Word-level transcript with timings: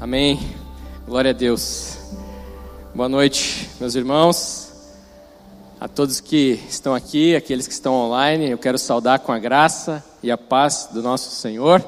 Amém. 0.00 0.40
Glória 1.06 1.30
a 1.30 1.34
Deus. 1.34 1.98
Boa 2.94 3.06
noite, 3.06 3.68
meus 3.78 3.94
irmãos. 3.94 4.72
A 5.78 5.86
todos 5.86 6.20
que 6.20 6.58
estão 6.70 6.94
aqui, 6.94 7.36
aqueles 7.36 7.66
que 7.66 7.74
estão 7.74 7.92
online, 7.92 8.48
eu 8.48 8.56
quero 8.56 8.78
saudar 8.78 9.18
com 9.18 9.30
a 9.30 9.38
graça 9.38 10.02
e 10.22 10.30
a 10.30 10.38
paz 10.38 10.88
do 10.90 11.02
nosso 11.02 11.30
Senhor. 11.32 11.84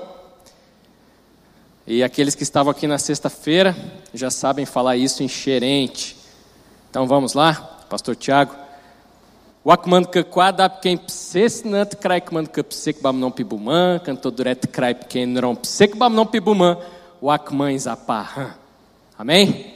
E 1.86 2.02
aqueles 2.02 2.34
que 2.34 2.42
estavam 2.42 2.70
aqui 2.70 2.86
na 2.86 2.98
sexta-feira 2.98 3.74
já 4.12 4.30
sabem 4.30 4.66
falar 4.66 4.98
isso 4.98 5.22
em 5.22 5.28
xerente. 5.28 6.14
Então 6.90 7.06
vamos 7.06 7.32
lá, 7.32 7.54
Pastor 7.88 8.14
Tiago. 8.14 8.54
Wakman 9.64 10.04
kakwada 10.04 10.68
quem 10.68 10.98
psesnat 10.98 11.96
kraikman 11.96 12.44
kapsek 12.44 13.00
bam 13.00 13.14
não 13.14 13.30
pibuman, 13.30 13.98
canto 14.04 14.30
duret 14.30 14.66
kraip 14.66 15.06
quem 15.06 15.24
não 15.24 15.56
psek 15.56 15.96
bam 15.96 16.10
não 16.10 16.26
pibuman, 16.26 16.76
wakman 17.22 17.78
zapahan. 17.78 18.54
Amém? 19.16 19.72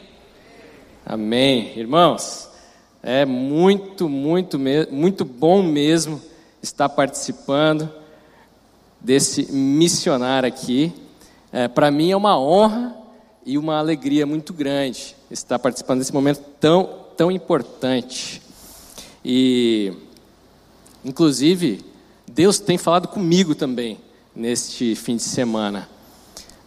Amém. 1.04 1.72
Irmãos, 1.78 2.50
é 3.00 3.24
muito, 3.24 4.08
muito, 4.08 4.58
muito 4.90 5.24
bom 5.24 5.62
mesmo 5.62 6.20
estar 6.60 6.88
participando 6.88 7.88
desse 9.00 9.52
missionário 9.52 10.48
aqui. 10.48 10.92
É, 11.52 11.68
Para 11.68 11.88
mim 11.92 12.10
é 12.10 12.16
uma 12.16 12.36
honra 12.36 12.96
e 13.44 13.56
uma 13.56 13.78
alegria 13.78 14.26
muito 14.26 14.52
grande 14.52 15.14
estar 15.30 15.60
participando 15.60 16.00
desse 16.00 16.12
momento 16.12 16.40
tão, 16.58 16.88
tão 17.16 17.30
importante. 17.30 18.42
E, 19.24 19.92
inclusive, 21.04 21.84
Deus 22.26 22.58
tem 22.58 22.76
falado 22.76 23.06
comigo 23.06 23.54
também 23.54 23.98
neste 24.34 24.96
fim 24.96 25.14
de 25.14 25.22
semana. 25.22 25.88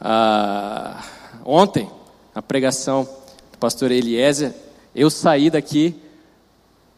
Ah, 0.02 1.04
ontem, 1.44 1.90
na 2.34 2.42
pregação 2.42 3.04
do 3.52 3.58
pastor 3.58 3.92
Eliezer, 3.92 4.54
eu 4.96 5.10
saí 5.10 5.50
daqui 5.50 5.96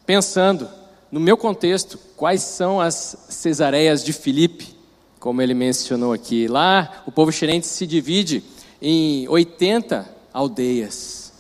pensando 0.06 0.70
no 1.12 1.20
meu 1.20 1.36
contexto, 1.36 1.98
quais 2.16 2.42
são 2.42 2.80
as 2.80 3.18
cesareias 3.28 4.04
de 4.04 4.14
Filipe, 4.14 4.76
como 5.20 5.42
ele 5.42 5.54
mencionou 5.54 6.14
aqui. 6.14 6.48
Lá, 6.48 7.04
o 7.06 7.12
povo 7.12 7.32
xerente 7.32 7.68
se 7.68 7.86
divide 7.86 8.44
em 8.82 9.28
80 9.28 10.08
aldeias. 10.32 11.34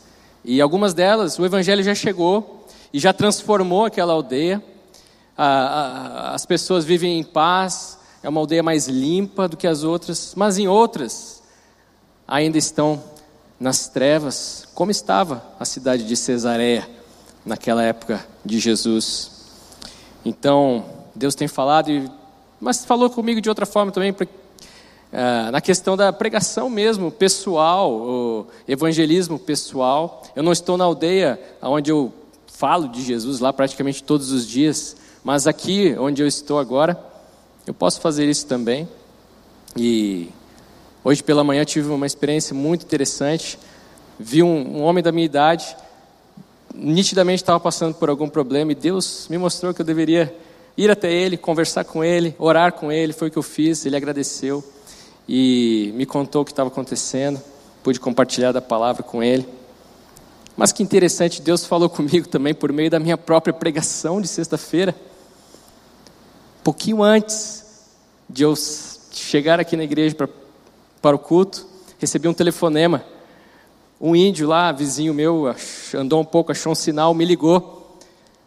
E 0.43 0.59
algumas 0.59 0.93
delas, 0.93 1.37
o 1.39 1.45
evangelho 1.45 1.83
já 1.83 1.95
chegou, 1.95 2.65
e 2.91 2.99
já 2.99 3.13
transformou 3.13 3.85
aquela 3.85 4.13
aldeia. 4.13 4.61
as 5.37 6.45
pessoas 6.45 6.83
vivem 6.83 7.19
em 7.19 7.23
paz, 7.23 7.97
é 8.21 8.27
uma 8.27 8.39
aldeia 8.39 8.61
mais 8.61 8.87
limpa 8.87 9.47
do 9.47 9.55
que 9.55 9.67
as 9.67 9.83
outras, 9.83 10.33
mas 10.35 10.57
em 10.57 10.67
outras 10.67 11.40
ainda 12.31 12.57
estão 12.57 13.03
nas 13.59 13.89
trevas, 13.89 14.65
como 14.73 14.89
estava 14.89 15.43
a 15.59 15.65
cidade 15.65 16.05
de 16.05 16.15
Cesareia 16.15 16.87
naquela 17.45 17.83
época 17.83 18.25
de 18.45 18.57
Jesus. 18.57 19.29
Então, 20.23 20.85
Deus 21.13 21.35
tem 21.35 21.49
falado, 21.49 21.89
mas 22.57 22.85
falou 22.85 23.09
comigo 23.09 23.41
de 23.41 23.49
outra 23.49 23.65
forma 23.65 23.91
também, 23.91 24.15
Uh, 25.11 25.51
na 25.51 25.59
questão 25.59 25.97
da 25.97 26.13
pregação 26.13 26.69
mesmo, 26.69 27.11
pessoal, 27.11 27.91
o 27.91 28.47
evangelismo 28.65 29.37
pessoal. 29.37 30.23
Eu 30.33 30.41
não 30.41 30.53
estou 30.53 30.77
na 30.77 30.85
aldeia 30.85 31.37
onde 31.61 31.91
eu 31.91 32.13
falo 32.47 32.87
de 32.87 33.03
Jesus 33.03 33.41
lá 33.41 33.51
praticamente 33.51 34.01
todos 34.01 34.31
os 34.31 34.47
dias, 34.47 34.95
mas 35.21 35.47
aqui 35.47 35.93
onde 35.99 36.21
eu 36.21 36.27
estou 36.27 36.59
agora, 36.59 36.97
eu 37.67 37.73
posso 37.73 37.99
fazer 37.99 38.29
isso 38.29 38.45
também. 38.47 38.87
E 39.75 40.29
hoje 41.03 41.23
pela 41.23 41.43
manhã 41.43 41.63
tive 41.65 41.89
uma 41.89 42.05
experiência 42.05 42.53
muito 42.53 42.83
interessante. 42.83 43.57
Vi 44.19 44.43
um, 44.43 44.77
um 44.77 44.81
homem 44.83 45.03
da 45.03 45.11
minha 45.11 45.25
idade, 45.25 45.75
nitidamente 46.73 47.41
estava 47.41 47.59
passando 47.59 47.95
por 47.95 48.09
algum 48.09 48.29
problema, 48.29 48.71
e 48.71 48.75
Deus 48.75 49.27
me 49.29 49.37
mostrou 49.37 49.73
que 49.73 49.81
eu 49.81 49.85
deveria 49.85 50.33
ir 50.77 50.89
até 50.89 51.11
ele, 51.11 51.37
conversar 51.37 51.83
com 51.83 52.03
ele, 52.03 52.35
orar 52.39 52.73
com 52.73 52.91
ele. 52.91 53.13
Foi 53.13 53.27
o 53.27 53.31
que 53.31 53.37
eu 53.37 53.43
fiz. 53.43 53.85
Ele 53.85 53.95
agradeceu 53.95 54.63
e 55.27 55.91
me 55.95 56.05
contou 56.05 56.41
o 56.41 56.45
que 56.45 56.51
estava 56.51 56.69
acontecendo. 56.69 57.41
Pude 57.83 57.99
compartilhar 57.99 58.51
da 58.51 58.61
palavra 58.61 59.03
com 59.03 59.23
ele. 59.23 59.47
Mas 60.55 60.71
que 60.71 60.83
interessante, 60.83 61.41
Deus 61.41 61.65
falou 61.65 61.89
comigo 61.89 62.27
também 62.27 62.53
por 62.53 62.71
meio 62.71 62.89
da 62.89 62.99
minha 62.99 63.17
própria 63.17 63.53
pregação 63.53 64.21
de 64.21 64.27
sexta-feira. 64.27 64.95
Pouquinho 66.63 67.01
antes 67.01 67.63
de 68.29 68.43
eu 68.43 68.55
chegar 69.11 69.59
aqui 69.59 69.75
na 69.75 69.83
igreja 69.83 70.15
para, 70.15 70.29
para 71.01 71.15
o 71.15 71.19
culto, 71.19 71.65
recebi 71.99 72.27
um 72.27 72.33
telefonema. 72.33 73.03
Um 73.99 74.15
índio 74.15 74.47
lá, 74.47 74.71
vizinho 74.71 75.13
meu, 75.13 75.53
andou 75.95 76.21
um 76.21 76.25
pouco, 76.25 76.51
achou 76.51 76.71
um 76.71 76.75
sinal, 76.75 77.13
me 77.13 77.23
ligou 77.23 77.99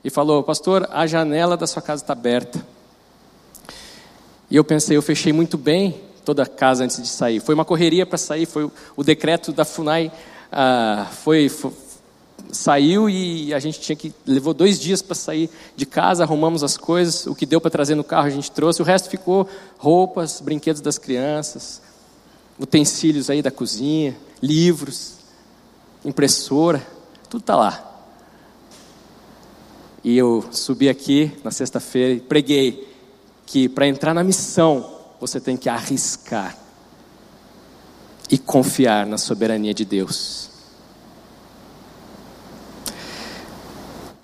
e 0.03 0.11
falou: 0.11 0.43
Pastor, 0.43 0.89
a 0.91 1.07
janela 1.07 1.57
da 1.57 1.67
sua 1.67 1.81
casa 1.81 2.03
está 2.03 2.13
aberta. 2.13 2.65
E 4.51 4.57
eu 4.57 4.65
pensei, 4.65 4.97
eu 4.97 5.03
fechei 5.03 5.33
muito 5.33 5.57
bem 5.57 6.01
toda 6.25 6.43
a 6.43 6.47
casa 6.47 6.85
antes 6.85 7.01
de 7.01 7.09
sair. 7.09 7.41
Foi 7.41 7.55
uma 7.55 7.65
correria 7.65 8.05
para 8.05 8.19
sair, 8.19 8.47
foi 8.47 8.71
o 8.97 9.03
decreto 9.05 9.53
da 9.53 9.65
FUNAI, 9.65 10.13
ah, 10.51 11.07
foi, 11.11 11.49
foi 11.49 11.73
saiu 12.53 13.09
e 13.09 13.53
a 13.53 13.59
gente 13.59 13.81
tinha 13.81 13.97
que 13.97 14.13
levou 14.27 14.55
dois 14.55 14.79
dias 14.79 15.03
para 15.03 15.15
sair 15.15 15.51
de 15.77 15.85
casa, 15.85 16.23
arrumamos 16.23 16.63
as 16.63 16.77
coisas, 16.77 17.27
o 17.27 17.35
que 17.35 17.47
deu 17.47 17.61
para 17.61 17.71
trazer 17.71 17.95
no 17.95 18.05
carro 18.05 18.27
a 18.27 18.31
gente 18.31 18.51
trouxe, 18.51 18.81
o 18.81 18.85
resto 18.85 19.09
ficou 19.09 19.49
roupas, 19.79 20.41
brinquedos 20.41 20.81
das 20.81 20.99
crianças, 20.99 21.83
utensílios 22.59 23.31
aí 23.31 23.43
da 23.43 23.51
cozinha, 23.51 24.17
livros, 24.43 25.17
impressora, 26.05 26.85
tudo 27.29 27.41
está 27.41 27.57
lá. 27.57 27.91
E 30.03 30.17
eu 30.17 30.45
subi 30.51 30.89
aqui 30.89 31.33
na 31.43 31.51
sexta-feira 31.51 32.15
e 32.15 32.21
preguei 32.21 32.89
que 33.47 33.69
para 33.69 33.87
entrar 33.87 34.13
na 34.13 34.23
missão 34.23 34.99
você 35.19 35.41
tem 35.41 35.57
que 35.57 35.69
arriscar 35.69 36.57
e 38.31 38.37
confiar 38.37 39.07
na 39.07 39.17
soberania 39.17 39.73
de 39.73 39.85
Deus. 39.85 40.51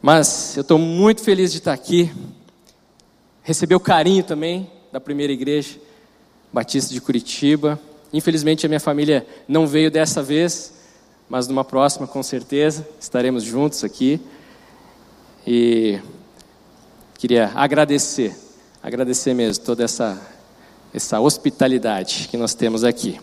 Mas 0.02 0.56
eu 0.56 0.62
estou 0.62 0.78
muito 0.78 1.22
feliz 1.22 1.52
de 1.52 1.58
estar 1.58 1.72
aqui. 1.72 2.10
Receber 3.42 3.74
o 3.74 3.80
carinho 3.80 4.24
também 4.24 4.70
da 4.90 5.00
primeira 5.00 5.32
igreja 5.32 5.78
Batista 6.52 6.92
de 6.92 7.00
Curitiba. 7.00 7.80
Infelizmente 8.12 8.66
a 8.66 8.68
minha 8.68 8.80
família 8.80 9.26
não 9.46 9.66
veio 9.66 9.90
dessa 9.90 10.22
vez, 10.22 10.72
mas 11.28 11.46
numa 11.46 11.64
próxima 11.64 12.06
com 12.06 12.22
certeza 12.22 12.86
estaremos 13.00 13.44
juntos 13.44 13.84
aqui. 13.84 14.20
E 15.46 16.00
queria 17.18 17.52
agradecer, 17.54 18.36
agradecer 18.82 19.34
mesmo 19.34 19.64
toda 19.64 19.84
essa 19.84 20.20
essa 20.92 21.20
hospitalidade 21.20 22.28
que 22.28 22.36
nós 22.36 22.54
temos 22.54 22.84
aqui. 22.84 23.20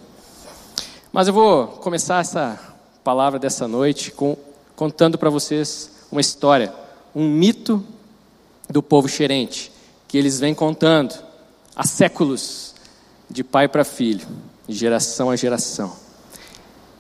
Mas 1.12 1.28
eu 1.28 1.34
vou 1.34 1.68
começar 1.68 2.22
essa 2.22 2.60
palavra 3.04 3.38
dessa 3.38 3.68
noite 3.68 4.12
com, 4.12 4.38
contando 4.76 5.18
para 5.18 5.30
vocês 5.30 5.92
uma 6.12 6.22
história, 6.22 6.74
um 7.14 7.30
mito 7.30 7.84
do 8.70 8.82
povo 8.82 9.08
xerente, 9.08 9.72
que 10.08 10.18
eles 10.18 10.40
vêm 10.40 10.54
contando 10.54 11.14
há 11.76 11.86
séculos, 11.86 12.76
de 13.30 13.44
pai 13.44 13.68
para 13.68 13.84
filho, 13.84 14.26
de 14.68 14.76
geração 14.76 15.30
a 15.30 15.36
geração. 15.36 15.96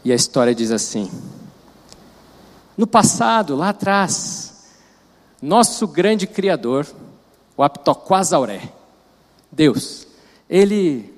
E 0.03 0.11
a 0.11 0.15
história 0.15 0.55
diz 0.55 0.71
assim: 0.71 1.11
No 2.77 2.87
passado, 2.87 3.55
lá 3.55 3.69
atrás, 3.69 4.65
nosso 5.41 5.87
grande 5.87 6.25
Criador, 6.25 6.87
o 7.55 7.63
Aptoquasauré, 7.63 8.71
Deus, 9.51 10.07
ele 10.49 11.13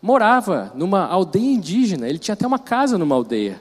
morava 0.00 0.70
numa 0.74 1.06
aldeia 1.06 1.52
indígena, 1.52 2.08
ele 2.08 2.18
tinha 2.18 2.34
até 2.34 2.46
uma 2.46 2.58
casa 2.58 2.96
numa 2.98 3.14
aldeia. 3.14 3.60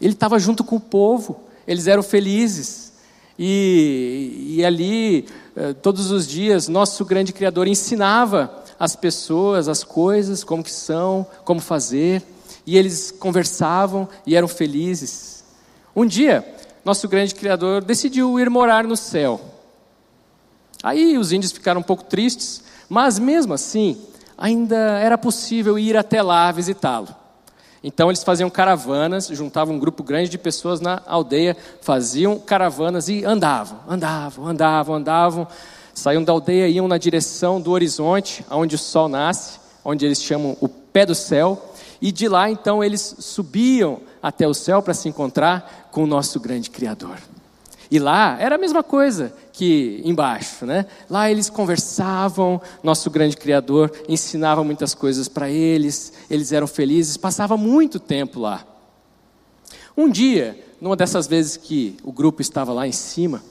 Ele 0.00 0.14
estava 0.14 0.38
junto 0.38 0.64
com 0.64 0.76
o 0.76 0.80
povo, 0.80 1.40
eles 1.66 1.86
eram 1.86 2.02
felizes. 2.02 2.92
E, 3.38 4.56
e 4.56 4.64
ali, 4.64 5.26
eh, 5.56 5.72
todos 5.74 6.10
os 6.10 6.26
dias, 6.26 6.68
nosso 6.68 7.04
grande 7.04 7.32
Criador 7.32 7.66
ensinava 7.66 8.59
as 8.80 8.96
pessoas 8.96 9.68
as 9.68 9.84
coisas, 9.84 10.42
como 10.42 10.64
que 10.64 10.72
são, 10.72 11.26
como 11.44 11.60
fazer. 11.60 12.22
E 12.66 12.78
eles 12.78 13.10
conversavam 13.10 14.08
e 14.26 14.34
eram 14.34 14.48
felizes. 14.48 15.44
Um 15.94 16.06
dia, 16.06 16.46
nosso 16.82 17.06
grande 17.06 17.34
Criador 17.34 17.84
decidiu 17.84 18.40
ir 18.40 18.48
morar 18.48 18.84
no 18.84 18.96
céu. 18.96 19.38
Aí 20.82 21.18
os 21.18 21.30
índios 21.30 21.52
ficaram 21.52 21.80
um 21.80 21.84
pouco 21.84 22.04
tristes, 22.04 22.62
mas 22.88 23.18
mesmo 23.18 23.52
assim, 23.52 24.00
ainda 24.38 24.76
era 24.76 25.18
possível 25.18 25.78
ir 25.78 25.94
até 25.94 26.22
lá 26.22 26.50
visitá-lo. 26.50 27.08
Então 27.82 28.08
eles 28.08 28.22
faziam 28.22 28.48
caravanas, 28.48 29.28
juntavam 29.28 29.74
um 29.74 29.78
grupo 29.78 30.02
grande 30.02 30.30
de 30.30 30.38
pessoas 30.38 30.80
na 30.80 31.02
aldeia, 31.06 31.56
faziam 31.82 32.38
caravanas 32.38 33.08
e 33.08 33.24
andavam, 33.24 33.80
andavam, 33.88 34.46
andavam, 34.46 34.94
andavam, 34.94 35.48
saíam 35.94 36.22
da 36.22 36.32
aldeia, 36.32 36.68
iam 36.68 36.88
na 36.88 36.98
direção 36.98 37.60
do 37.60 37.70
horizonte, 37.70 38.44
onde 38.50 38.74
o 38.74 38.78
sol 38.78 39.08
nasce, 39.08 39.58
onde 39.84 40.04
eles 40.04 40.22
chamam 40.22 40.56
o 40.60 40.68
pé 40.68 41.06
do 41.06 41.14
céu, 41.14 41.72
e 42.00 42.10
de 42.10 42.28
lá 42.28 42.50
então 42.50 42.82
eles 42.82 43.16
subiam 43.18 44.00
até 44.22 44.46
o 44.46 44.54
céu 44.54 44.82
para 44.82 44.94
se 44.94 45.08
encontrar 45.08 45.88
com 45.90 46.04
o 46.04 46.06
nosso 46.06 46.40
grande 46.40 46.70
Criador. 46.70 47.18
E 47.90 47.98
lá 47.98 48.36
era 48.38 48.54
a 48.54 48.58
mesma 48.58 48.82
coisa 48.84 49.32
que 49.52 50.00
embaixo, 50.04 50.64
né? 50.64 50.86
Lá 51.08 51.30
eles 51.30 51.50
conversavam, 51.50 52.60
nosso 52.82 53.10
grande 53.10 53.36
Criador 53.36 53.92
ensinava 54.08 54.62
muitas 54.62 54.94
coisas 54.94 55.26
para 55.26 55.50
eles, 55.50 56.12
eles 56.30 56.52
eram 56.52 56.68
felizes, 56.68 57.16
passava 57.16 57.56
muito 57.56 57.98
tempo 57.98 58.38
lá. 58.38 58.64
Um 59.96 60.08
dia, 60.08 60.58
numa 60.80 60.94
dessas 60.94 61.26
vezes 61.26 61.56
que 61.56 61.96
o 62.04 62.12
grupo 62.12 62.40
estava 62.40 62.72
lá 62.72 62.86
em 62.86 62.92
cima, 62.92 63.42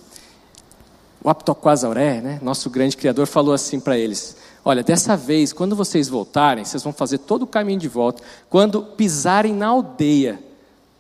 o 1.24 1.30
Aptoquasauré, 1.30 2.22
né, 2.22 2.40
nosso 2.42 2.70
grande 2.70 2.96
Criador, 2.96 3.28
falou 3.28 3.54
assim 3.54 3.80
para 3.80 3.98
eles: 3.98 4.36
Olha, 4.64 4.84
dessa 4.84 5.18
vez, 5.18 5.52
quando 5.54 5.76
vocês 5.76 6.08
voltarem, 6.08 6.64
vocês 6.64 6.84
vão 6.84 6.94
fazer 6.94 7.20
todo 7.20 7.44
o 7.44 7.48
caminho 7.48 7.80
de 7.80 7.88
volta. 7.88 8.24
Quando 8.50 8.82
pisarem 8.82 9.54
na 9.54 9.68
aldeia, 9.68 10.40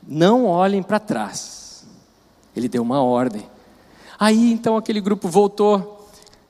não 0.07 0.45
olhem 0.45 0.83
para 0.83 0.99
trás 0.99 1.59
ele 2.59 2.67
deu 2.67 2.81
uma 2.81 3.01
ordem. 3.01 3.45
Aí 4.19 4.51
então 4.51 4.77
aquele 4.77 4.99
grupo 4.99 5.27
voltou, 5.27 6.07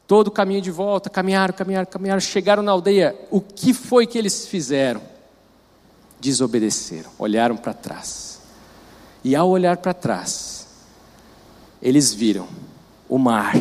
todo 0.08 0.28
o 0.28 0.32
caminho 0.32 0.62
de 0.62 0.72
volta, 0.72 1.10
caminharam, 1.10 1.54
caminharam, 1.54 1.86
caminharam, 1.86 2.20
chegaram 2.20 2.64
na 2.64 2.72
aldeia. 2.72 3.16
O 3.30 3.40
que 3.40 3.74
foi 3.74 4.08
que 4.08 4.18
eles 4.18 4.48
fizeram? 4.48 5.02
Desobedeceram, 6.20 7.12
olharam 7.18 7.56
para 7.56 7.74
trás. 7.74 8.42
E 9.24 9.36
ao 9.36 9.50
olhar 9.50 9.78
para 9.78 9.94
trás, 9.94 10.68
eles 11.82 12.14
viram 12.14 12.48
o 13.10 13.18
mar, 13.18 13.56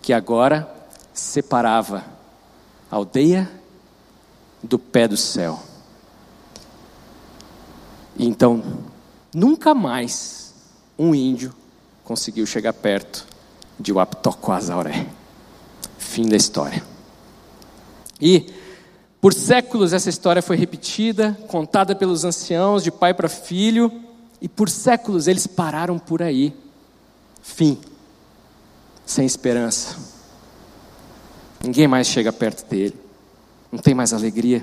que 0.00 0.12
agora 0.12 0.72
separava 1.12 2.04
a 2.90 2.96
aldeia 2.96 3.50
do 4.62 4.78
pé 4.78 5.08
do 5.08 5.16
céu. 5.16 5.60
Então, 8.18 8.62
nunca 9.34 9.74
mais 9.74 10.54
um 10.98 11.14
índio 11.14 11.54
conseguiu 12.04 12.46
chegar 12.46 12.72
perto 12.72 13.26
de 13.78 13.92
Waptoquazauré. 13.92 15.06
Fim 15.98 16.28
da 16.28 16.36
história. 16.36 16.82
E 18.20 18.52
por 19.20 19.34
séculos 19.34 19.92
essa 19.92 20.08
história 20.08 20.40
foi 20.40 20.56
repetida, 20.56 21.36
contada 21.48 21.94
pelos 21.94 22.24
anciãos 22.24 22.82
de 22.82 22.90
pai 22.90 23.12
para 23.12 23.28
filho, 23.28 23.92
e 24.40 24.48
por 24.48 24.70
séculos 24.70 25.26
eles 25.26 25.46
pararam 25.46 25.98
por 25.98 26.22
aí. 26.22 26.54
Fim. 27.42 27.78
Sem 29.08 29.24
esperança. 29.24 29.96
Ninguém 31.64 31.88
mais 31.88 32.06
chega 32.06 32.30
perto 32.30 32.68
dele. 32.68 32.94
Não 33.72 33.78
tem 33.78 33.94
mais 33.94 34.12
alegria. 34.12 34.62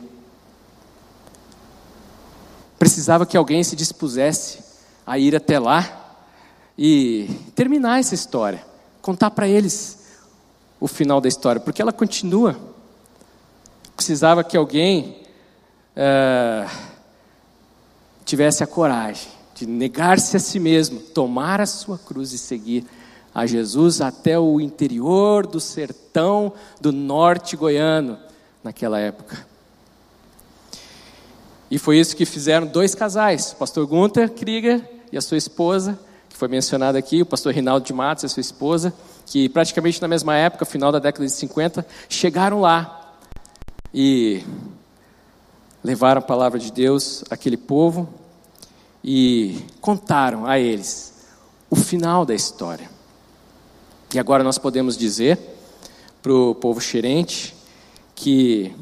Precisava 2.78 3.26
que 3.26 3.36
alguém 3.36 3.64
se 3.64 3.76
dispusesse 3.76 4.60
a 5.04 5.18
ir 5.18 5.36
até 5.36 5.58
lá 5.58 6.20
e 6.78 7.28
terminar 7.56 8.00
essa 8.00 8.14
história, 8.14 8.64
contar 9.02 9.32
para 9.32 9.48
eles 9.48 10.10
o 10.80 10.88
final 10.88 11.20
da 11.20 11.28
história, 11.28 11.60
porque 11.60 11.82
ela 11.82 11.92
continua. 11.92 12.56
Precisava 13.96 14.44
que 14.44 14.56
alguém 14.56 15.24
uh, 15.98 16.70
tivesse 18.24 18.64
a 18.64 18.68
coragem 18.68 19.28
de 19.56 19.66
negar-se 19.66 20.38
a 20.38 20.40
si 20.40 20.60
mesmo, 20.60 21.00
tomar 21.00 21.60
a 21.60 21.66
sua 21.66 21.98
cruz 21.98 22.32
e 22.32 22.38
seguir 22.38 22.86
a 23.36 23.46
Jesus 23.46 24.00
até 24.00 24.40
o 24.40 24.62
interior 24.62 25.46
do 25.46 25.60
sertão 25.60 26.54
do 26.80 26.94
norte 26.94 27.58
goiano, 27.58 28.18
naquela 28.64 28.98
época. 28.98 29.46
E 31.70 31.78
foi 31.78 32.00
isso 32.00 32.16
que 32.16 32.26
fizeram 32.26 32.66
dois 32.66 32.96
casais, 32.96 33.52
o 33.52 33.58
pastor 33.58 33.86
Gunther 33.86 34.32
Krieger 34.32 34.82
e 35.12 35.18
a 35.18 35.22
sua 35.22 35.36
esposa, 35.36 36.00
que 36.30 36.38
foi 36.38 36.48
mencionado 36.48 36.98
aqui, 36.98 37.22
o 37.24 37.26
pastor 37.26 37.54
Rinaldo 37.54 37.86
de 37.86 37.92
Matos 37.92 38.24
e 38.24 38.30
sua 38.30 38.40
esposa, 38.40 38.94
que 39.26 39.50
praticamente 39.50 40.02
na 40.02 40.08
mesma 40.08 40.38
época, 40.38 40.64
final 40.64 40.94
da 40.94 41.00
década 41.00 41.26
de 41.26 41.32
50, 41.34 41.86
chegaram 42.08 42.62
lá 42.62 43.18
e 43.94 44.44
levaram 45.84 46.20
a 46.20 46.24
palavra 46.24 46.58
de 46.58 46.72
Deus 46.72 47.26
àquele 47.30 47.58
povo 47.58 48.08
e 49.04 49.60
contaram 49.82 50.46
a 50.46 50.58
eles 50.58 51.28
o 51.70 51.76
final 51.76 52.26
da 52.26 52.34
história. 52.34 52.95
E 54.14 54.20
agora 54.20 54.44
nós 54.44 54.58
podemos 54.58 54.98
dizer 54.98 55.38
para 56.22 56.34
o 56.34 56.56
povo 56.56 56.80
xerente 56.80 57.56
que 58.14 58.74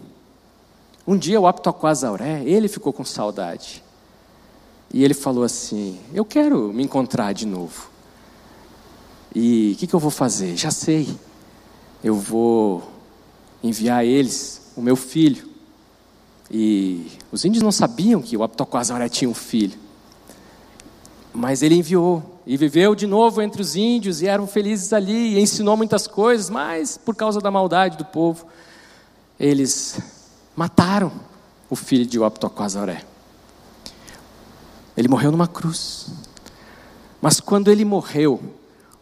um 1.06 1.18
dia 1.18 1.40
o 1.40 1.48
Aptoquazauré, 1.48 2.44
ele 2.46 2.68
ficou 2.68 2.94
com 2.94 3.04
saudade. 3.04 3.84
E 4.94 5.04
ele 5.04 5.14
falou 5.14 5.44
assim: 5.44 6.00
Eu 6.14 6.24
quero 6.24 6.72
me 6.72 6.84
encontrar 6.84 7.34
de 7.34 7.46
novo. 7.46 7.90
E 9.36 9.74
o 9.74 9.80
que, 9.80 9.88
que 9.88 9.94
eu 9.94 10.00
vou 10.00 10.12
fazer? 10.12 10.56
Já 10.56 10.72
sei. 10.72 11.18
Eu 12.04 12.16
vou 12.16 12.84
enviar 13.64 14.00
a 14.00 14.06
eles 14.06 14.72
o 14.78 14.81
meu 14.81 14.96
filho. 14.96 15.50
E 16.52 17.08
os 17.31 17.44
índios 17.44 17.64
não 17.64 17.72
sabiam 17.72 18.22
que 18.22 18.38
o 18.38 18.44
Aptoquazaré 18.44 19.10
tinha 19.10 19.30
um 19.30 19.34
filho. 19.34 19.78
Mas 21.34 21.64
ele 21.64 21.75
enviou 21.75 22.32
e 22.45 22.57
viveu 22.57 22.94
de 22.94 23.07
novo 23.07 23.42
entre 23.42 23.62
os 23.62 23.75
índios 23.75 24.22
e 24.22 24.28
eram 24.28 24.45
felizes 24.45 24.92
ali 24.92 25.36
e 25.36 25.40
ensinou 25.40 25.78
muitas 25.78 26.07
coisas, 26.07 26.50
mas 26.50 26.98
por 26.98 27.16
causa 27.16 27.40
da 27.40 27.50
maldade 27.50 27.98
do 27.98 28.06
povo, 28.06 28.45
eles 29.40 30.00
mataram 30.56 31.12
o 31.69 31.75
filho 31.75 32.06
de 32.06 32.22
Aptoquazaré. 32.22 33.04
Ele 34.95 35.07
morreu 35.07 35.31
numa 35.31 35.48
cruz. 35.48 36.07
Mas 37.22 37.40
quando 37.40 37.72
ele 37.72 37.86
morreu, 37.86 38.42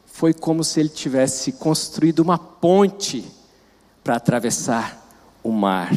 foi 0.05 0.33
como 0.33 0.63
se 0.63 0.79
ele 0.79 0.89
tivesse 0.89 1.53
construído 1.53 2.19
uma 2.19 2.37
ponte 2.37 3.25
para 4.03 4.15
atravessar 4.15 5.03
o 5.43 5.51
mar. 5.51 5.91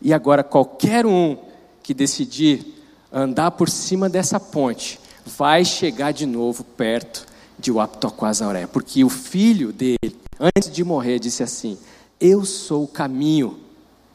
E 0.00 0.14
agora 0.14 0.42
qualquer 0.42 1.04
um 1.04 1.36
que 1.82 1.92
decidir 1.92 2.82
andar 3.12 3.50
por 3.50 3.68
cima 3.68 4.08
dessa 4.08 4.38
ponte 4.38 4.99
vai 5.24 5.64
chegar 5.64 6.12
de 6.12 6.26
novo 6.26 6.64
perto 6.64 7.26
de 7.58 7.70
Uaptoquazauré, 7.70 8.66
porque 8.66 9.04
o 9.04 9.08
filho 9.08 9.72
dele, 9.72 10.16
antes 10.38 10.70
de 10.70 10.82
morrer, 10.82 11.18
disse 11.18 11.42
assim: 11.42 11.78
Eu 12.18 12.44
sou 12.44 12.84
o 12.84 12.88
caminho, 12.88 13.58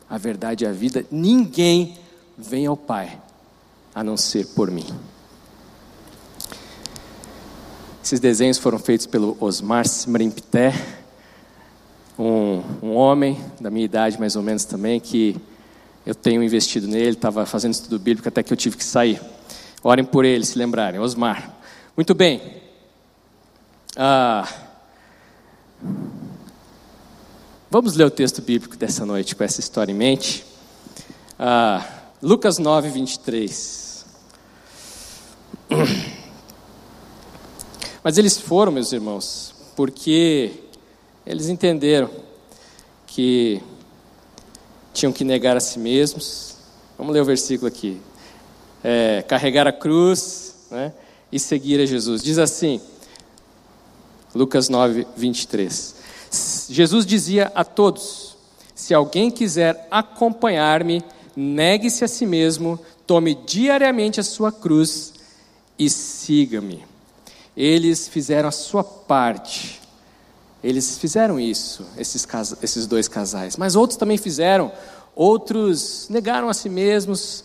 a 0.09 0.17
verdade 0.17 0.63
e 0.63 0.67
a 0.67 0.71
vida. 0.71 1.05
Ninguém 1.11 1.97
vem 2.37 2.65
ao 2.65 2.75
Pai 2.75 3.19
a 3.93 4.03
não 4.03 4.17
ser 4.17 4.47
por 4.47 4.69
mim. 4.69 4.85
Esses 8.03 8.19
desenhos 8.19 8.57
foram 8.57 8.77
feitos 8.77 9.07
pelo 9.07 9.35
Osmar 9.39 9.85
Smrimpté, 9.85 10.73
um, 12.19 12.61
um 12.81 12.95
homem 12.95 13.39
da 13.59 13.71
minha 13.71 13.85
idade 13.85 14.19
mais 14.19 14.35
ou 14.35 14.43
menos 14.43 14.63
também, 14.65 14.99
que 14.99 15.35
eu 16.05 16.13
tenho 16.13 16.43
investido 16.43 16.87
nele, 16.87 17.11
estava 17.11 17.45
fazendo 17.45 17.73
estudo 17.73 17.97
bíblico 17.97 18.27
até 18.27 18.43
que 18.43 18.53
eu 18.53 18.57
tive 18.57 18.77
que 18.77 18.85
sair. 18.85 19.19
Orem 19.87 20.03
por 20.03 20.25
ele, 20.25 20.43
se 20.43 20.57
lembrarem. 20.57 20.99
Osmar. 20.99 21.55
Muito 21.95 22.15
bem. 22.15 22.41
Ah, 23.95 24.51
vamos 27.69 27.93
ler 27.93 28.05
o 28.05 28.09
texto 28.09 28.41
bíblico 28.41 28.75
dessa 28.77 29.05
noite 29.05 29.35
com 29.35 29.43
essa 29.43 29.59
história 29.59 29.91
em 29.91 29.95
mente. 29.95 30.43
Ah, 31.37 31.85
Lucas 32.19 32.57
9, 32.57 32.89
23. 32.89 34.05
Mas 38.03 38.17
eles 38.17 38.39
foram, 38.39 38.71
meus 38.71 38.91
irmãos, 38.91 39.53
porque 39.75 40.63
eles 41.23 41.47
entenderam 41.47 42.09
que 43.05 43.61
tinham 44.95 45.13
que 45.13 45.23
negar 45.23 45.55
a 45.55 45.59
si 45.59 45.77
mesmos. 45.77 46.55
Vamos 46.97 47.13
ler 47.13 47.21
o 47.21 47.25
versículo 47.25 47.67
aqui. 47.67 48.01
É, 48.87 49.23
carregar 49.23 49.67
a 49.67 49.71
cruz 49.71 50.67
né, 50.69 50.93
e 51.31 51.39
seguir 51.39 51.79
a 51.79 51.85
Jesus. 51.85 52.21
Diz 52.21 52.37
assim, 52.37 52.79
Lucas 54.35 54.69
9, 54.69 55.07
23. 55.15 55.95
Jesus 56.69 57.05
dizia 57.05 57.51
a 57.55 57.63
todos: 57.63 58.35
Se 58.75 58.93
alguém 58.93 59.31
quiser 59.31 59.87
acompanhar-me, 59.89 61.03
negue-se 61.35 62.03
a 62.03 62.07
si 62.07 62.25
mesmo, 62.25 62.79
tome 63.07 63.33
diariamente 63.33 64.19
a 64.19 64.23
sua 64.23 64.51
cruz 64.51 65.13
e 65.79 65.89
siga-me. 65.89 66.83
Eles 67.55 68.07
fizeram 68.07 68.49
a 68.49 68.51
sua 68.51 68.83
parte. 68.83 69.81
Eles 70.63 70.97
fizeram 70.97 71.39
isso, 71.39 71.85
esses, 71.97 72.27
esses 72.61 72.87
dois 72.87 73.07
casais. 73.07 73.55
Mas 73.55 73.75
outros 73.75 73.97
também 73.97 74.17
fizeram. 74.17 74.71
Outros 75.15 76.07
negaram 76.09 76.49
a 76.49 76.53
si 76.53 76.67
mesmos, 76.67 77.43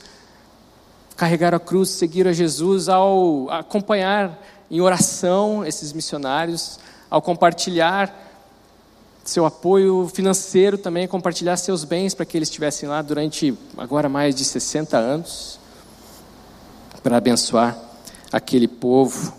carregaram 1.21 1.59
a 1.59 1.61
cruz, 1.61 1.91
seguiram 1.91 2.31
a 2.31 2.33
Jesus 2.33 2.89
ao 2.89 3.51
acompanhar 3.51 4.43
em 4.71 4.81
oração 4.81 5.67
esses 5.67 5.93
missionários, 5.93 6.81
ao 7.11 7.21
compartilhar 7.21 8.11
seu 9.23 9.45
apoio 9.45 10.11
financeiro 10.15 10.79
também, 10.79 11.07
compartilhar 11.07 11.59
seus 11.59 11.85
bens 11.85 12.15
para 12.15 12.25
que 12.25 12.39
eles 12.39 12.49
estivessem 12.49 12.89
lá 12.89 13.03
durante 13.03 13.55
agora 13.77 14.09
mais 14.09 14.35
de 14.35 14.47
60 14.47 14.97
anos, 14.97 15.61
para 17.03 17.19
abençoar 17.19 17.79
aquele 18.33 18.67
povo. 18.67 19.35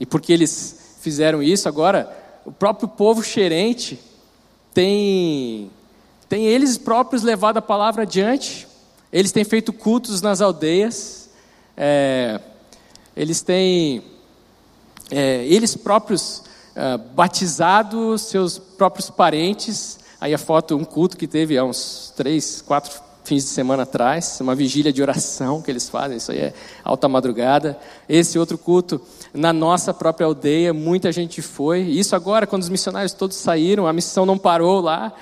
E 0.00 0.06
porque 0.06 0.32
eles 0.32 0.96
fizeram 1.02 1.42
isso, 1.42 1.68
agora 1.68 2.10
o 2.46 2.50
próprio 2.50 2.88
povo 2.88 3.22
xerente 3.22 4.00
tem, 4.72 5.70
tem 6.26 6.46
eles 6.46 6.78
próprios 6.78 7.22
levado 7.22 7.58
a 7.58 7.62
palavra 7.62 8.04
adiante, 8.04 8.66
eles 9.12 9.30
têm 9.30 9.44
feito 9.44 9.72
cultos 9.72 10.22
nas 10.22 10.40
aldeias, 10.40 11.28
é, 11.76 12.40
eles 13.16 13.42
têm, 13.42 14.02
é, 15.10 15.44
eles 15.46 15.76
próprios 15.76 16.42
é, 16.74 16.96
batizado 16.96 18.16
seus 18.16 18.58
próprios 18.58 19.10
parentes. 19.10 20.00
Aí 20.20 20.32
a 20.32 20.38
foto, 20.38 20.76
um 20.76 20.84
culto 20.84 21.16
que 21.16 21.26
teve 21.26 21.58
há 21.58 21.64
uns 21.64 22.12
três, 22.16 22.62
quatro 22.62 23.02
fins 23.24 23.44
de 23.44 23.50
semana 23.50 23.84
atrás, 23.84 24.38
uma 24.40 24.54
vigília 24.54 24.92
de 24.92 25.00
oração 25.00 25.62
que 25.62 25.70
eles 25.70 25.88
fazem, 25.88 26.16
isso 26.16 26.32
aí 26.32 26.38
é 26.38 26.54
alta 26.82 27.08
madrugada. 27.08 27.78
Esse 28.08 28.38
outro 28.38 28.58
culto 28.58 29.00
na 29.32 29.52
nossa 29.52 29.94
própria 29.94 30.26
aldeia, 30.26 30.72
muita 30.72 31.12
gente 31.12 31.40
foi. 31.40 31.80
Isso 31.82 32.16
agora, 32.16 32.46
quando 32.46 32.62
os 32.62 32.68
missionários 32.68 33.12
todos 33.12 33.36
saíram, 33.36 33.86
a 33.86 33.92
missão 33.92 34.26
não 34.26 34.38
parou 34.38 34.80
lá. 34.80 35.12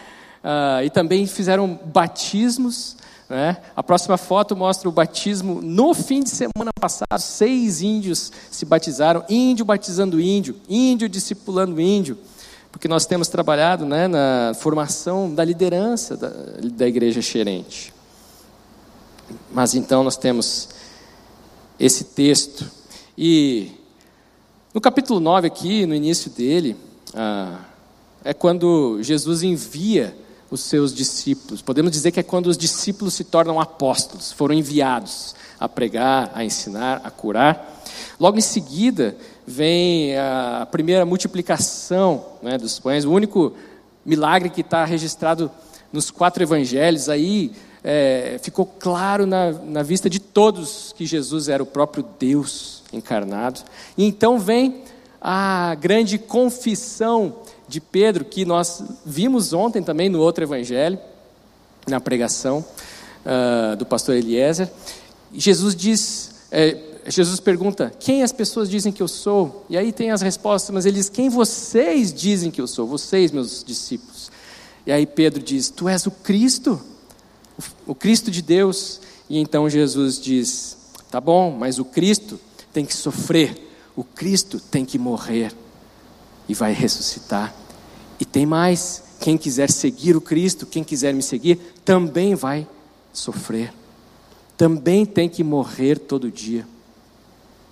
Uh, 0.43 0.85
e 0.85 0.91
também 0.91 1.27
fizeram 1.27 1.79
batismos. 1.85 2.97
Né? 3.31 3.57
A 3.77 3.83
próxima 3.83 4.19
foto 4.19 4.55
mostra 4.57 4.89
o 4.89 4.93
batismo 4.93 5.63
no 5.63 5.95
fim 5.95 6.23
de 6.23 6.31
semana 6.31 6.71
passado. 6.79 7.21
Seis 7.21 7.81
índios 7.81 8.31
se 8.51 8.67
batizaram, 8.67 9.25
índio 9.29 9.65
batizando 9.65 10.21
índio, 10.21 10.57
índio 10.69 11.09
discipulando 11.09 11.81
índio 11.81 12.19
porque 12.73 12.87
nós 12.87 13.05
temos 13.05 13.29
trabalhado 13.29 13.85
né, 13.85 14.07
na 14.07 14.53
formação 14.55 15.33
da 15.35 15.45
liderança 15.45 16.17
da, 16.17 16.31
da 16.63 16.87
igreja 16.87 17.21
xerente. 17.21 17.93
Mas 19.53 19.75
então 19.75 20.05
nós 20.05 20.17
temos 20.17 20.69
esse 21.79 22.05
texto. 22.05 22.71
E 23.19 23.73
no 24.73 24.81
capítulo 24.81 25.19
9, 25.19 25.49
aqui, 25.49 25.85
no 25.85 25.95
início 25.95 26.31
dele, 26.31 26.77
ah, 27.15 27.59
é 28.23 28.33
quando 28.33 29.03
Jesus 29.03 29.43
envia 29.43 30.17
os 30.51 30.61
seus 30.61 30.93
discípulos. 30.95 31.63
Podemos 31.63 31.93
dizer 31.93 32.11
que 32.11 32.21
é 32.21 32.23
quando 32.23 32.47
os 32.47 32.59
discípulos 32.59 33.15
se 33.15 33.25
tornam 33.25 33.61
apóstolos, 33.61 34.33
foram 34.33 34.55
enviados 34.55 35.35
a 35.59 35.69
pregar, 35.69 36.31
a 36.35 36.45
ensinar, 36.45 37.01
a 37.05 37.11
curar. 37.11 37.83
Logo 38.19 38.39
em 38.39 38.43
seguida, 38.43 39.17
vem 39.47 40.17
a 40.17 40.67
primeira 40.71 41.05
multiplicação 41.05 42.25
né, 42.43 42.59
dos 42.59 42.79
pães, 42.79 43.05
o 43.05 43.13
único 43.13 43.53
milagre 44.05 44.51
que 44.51 44.63
está 44.63 44.85
registrado 44.85 45.51
nos 45.93 46.11
quatro 46.11 46.43
evangelhos, 46.43 47.09
aí 47.09 47.53
é, 47.83 48.39
ficou 48.43 48.67
claro 48.67 49.27
na, 49.27 49.53
na 49.53 49.83
vista 49.83 50.09
de 50.09 50.19
todos 50.19 50.95
que 50.97 51.07
Jesus 51.07 51.49
era 51.49 51.63
o 51.63 51.67
próprio 51.67 52.05
Deus 52.19 52.83
encarnado. 52.93 53.61
E 53.97 54.05
então 54.05 54.39
vem 54.39 54.83
a 55.21 55.75
grande 55.75 56.19
confissão 56.19 57.37
de 57.71 57.81
Pedro, 57.81 58.25
que 58.25 58.45
nós 58.45 58.83
vimos 59.07 59.53
ontem 59.53 59.81
também 59.83 60.09
no 60.09 60.21
outro 60.21 60.43
evangelho, 60.43 60.99
na 61.87 62.01
pregação 62.01 62.65
uh, 63.25 63.77
do 63.77 63.87
pastor 63.87 64.17
Eliezer. 64.17 64.69
Jesus 65.33 65.77
diz, 65.77 66.35
é, 66.51 66.77
Jesus 67.07 67.39
pergunta: 67.39 67.93
Quem 68.01 68.25
as 68.25 68.33
pessoas 68.33 68.69
dizem 68.69 68.93
que 68.93 69.01
eu 69.01 69.07
sou? 69.07 69.65
E 69.71 69.79
aí 69.79 69.93
tem 69.93 70.11
as 70.11 70.21
respostas, 70.21 70.75
mas 70.75 70.85
ele 70.85 70.97
diz: 70.97 71.09
Quem 71.09 71.29
vocês 71.29 72.13
dizem 72.13 72.51
que 72.51 72.61
eu 72.61 72.67
sou? 72.67 72.87
Vocês, 72.87 73.31
meus 73.31 73.63
discípulos. 73.65 74.31
E 74.85 74.91
aí 74.91 75.07
Pedro 75.07 75.41
diz: 75.41 75.71
Tu 75.71 75.89
és 75.89 76.07
o 76.07 76.11
Cristo, 76.11 76.81
o 77.87 77.95
Cristo 77.95 78.31
de 78.31 78.43
Deus. 78.43 79.01
E 79.29 79.39
então 79.39 79.71
Jesus 79.71 80.19
diz: 80.21 80.77
Tá 81.09 81.21
bom, 81.21 81.57
mas 81.57 81.79
o 81.79 81.85
Cristo 81.85 82.39
tem 82.73 82.85
que 82.85 82.95
sofrer, 82.95 83.71
o 83.95 84.03
Cristo 84.03 84.59
tem 84.59 84.85
que 84.85 84.99
morrer 84.99 85.53
e 86.49 86.55
vai 86.55 86.73
ressuscitar. 86.73 87.55
E 88.21 88.25
tem 88.25 88.45
mais: 88.45 89.03
quem 89.19 89.39
quiser 89.39 89.71
seguir 89.71 90.15
o 90.15 90.21
Cristo, 90.21 90.67
quem 90.67 90.85
quiser 90.85 91.15
me 91.15 91.23
seguir, 91.23 91.57
também 91.85 92.35
vai 92.35 92.69
sofrer, 93.13 93.73
também 94.57 95.07
tem 95.07 95.29
que 95.29 95.43
morrer 95.43 95.99
todo 95.99 96.31
dia 96.31 96.67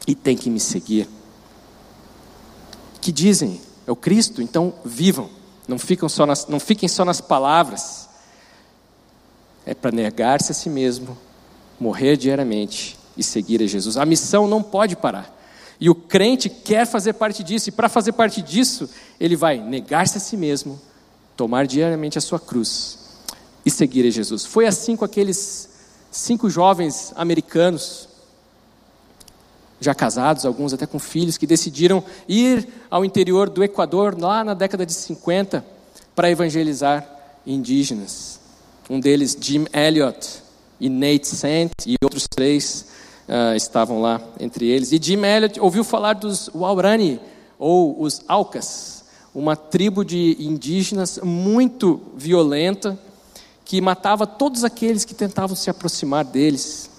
e 0.06 0.14
tem 0.14 0.36
que 0.36 0.48
me 0.48 0.58
seguir. 0.58 1.06
Que 3.00 3.12
dizem, 3.12 3.60
é 3.86 3.92
o 3.92 3.96
Cristo, 3.96 4.42
então 4.42 4.74
vivam, 4.84 5.30
não, 5.66 5.78
ficam 5.78 6.08
só 6.08 6.24
nas, 6.24 6.46
não 6.46 6.58
fiquem 6.58 6.88
só 6.88 7.04
nas 7.04 7.20
palavras. 7.20 8.08
É 9.66 9.74
para 9.74 9.92
negar-se 9.92 10.50
a 10.50 10.54
si 10.54 10.70
mesmo, 10.70 11.16
morrer 11.78 12.16
diariamente 12.16 12.98
e 13.18 13.22
seguir 13.22 13.62
a 13.62 13.66
Jesus. 13.66 13.98
A 13.98 14.06
missão 14.06 14.48
não 14.48 14.62
pode 14.62 14.96
parar. 14.96 15.37
E 15.80 15.88
o 15.88 15.94
crente 15.94 16.48
quer 16.48 16.86
fazer 16.86 17.12
parte 17.12 17.42
disso, 17.42 17.68
e 17.68 17.72
para 17.72 17.88
fazer 17.88 18.12
parte 18.12 18.42
disso, 18.42 18.88
ele 19.20 19.36
vai 19.36 19.58
negar-se 19.58 20.18
a 20.18 20.20
si 20.20 20.36
mesmo, 20.36 20.80
tomar 21.36 21.66
diariamente 21.66 22.18
a 22.18 22.20
sua 22.20 22.40
cruz 22.40 22.98
e 23.64 23.70
seguir 23.70 24.06
a 24.06 24.10
Jesus. 24.10 24.44
Foi 24.44 24.66
assim 24.66 24.96
com 24.96 25.04
aqueles 25.04 25.68
cinco 26.10 26.50
jovens 26.50 27.12
americanos 27.14 28.08
já 29.80 29.94
casados, 29.94 30.44
alguns 30.44 30.72
até 30.72 30.86
com 30.86 30.98
filhos, 30.98 31.38
que 31.38 31.46
decidiram 31.46 32.02
ir 32.28 32.68
ao 32.90 33.04
interior 33.04 33.48
do 33.48 33.62
Equador, 33.62 34.20
lá 34.20 34.42
na 34.42 34.54
década 34.54 34.84
de 34.84 34.92
50, 34.92 35.64
para 36.16 36.30
evangelizar 36.30 37.08
indígenas. 37.46 38.40
Um 38.90 38.98
deles, 38.98 39.36
Jim 39.40 39.66
Elliot 39.72 40.42
e 40.80 40.88
Nate 40.88 41.26
Sant, 41.28 41.72
e 41.86 41.94
outros 42.02 42.26
três 42.28 42.86
uh, 43.28 43.54
estavam 43.54 44.00
lá 44.00 44.20
entre 44.40 44.66
eles. 44.66 44.92
E 44.92 44.98
Jim 45.00 45.22
Elliot 45.24 45.60
ouviu 45.60 45.84
falar 45.84 46.14
dos 46.14 46.50
Waurani, 46.54 47.20
ou 47.58 48.00
os 48.02 48.22
Aucas, 48.26 49.04
uma 49.34 49.54
tribo 49.54 50.04
de 50.04 50.36
indígenas 50.40 51.20
muito 51.22 52.00
violenta, 52.16 52.98
que 53.64 53.80
matava 53.80 54.26
todos 54.26 54.64
aqueles 54.64 55.04
que 55.04 55.14
tentavam 55.14 55.54
se 55.54 55.68
aproximar 55.68 56.24
deles, 56.24 56.90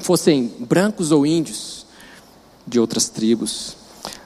fossem 0.00 0.52
brancos 0.58 1.10
ou 1.10 1.24
índios 1.24 1.86
de 2.66 2.78
outras 2.78 3.08
tribos. 3.08 3.76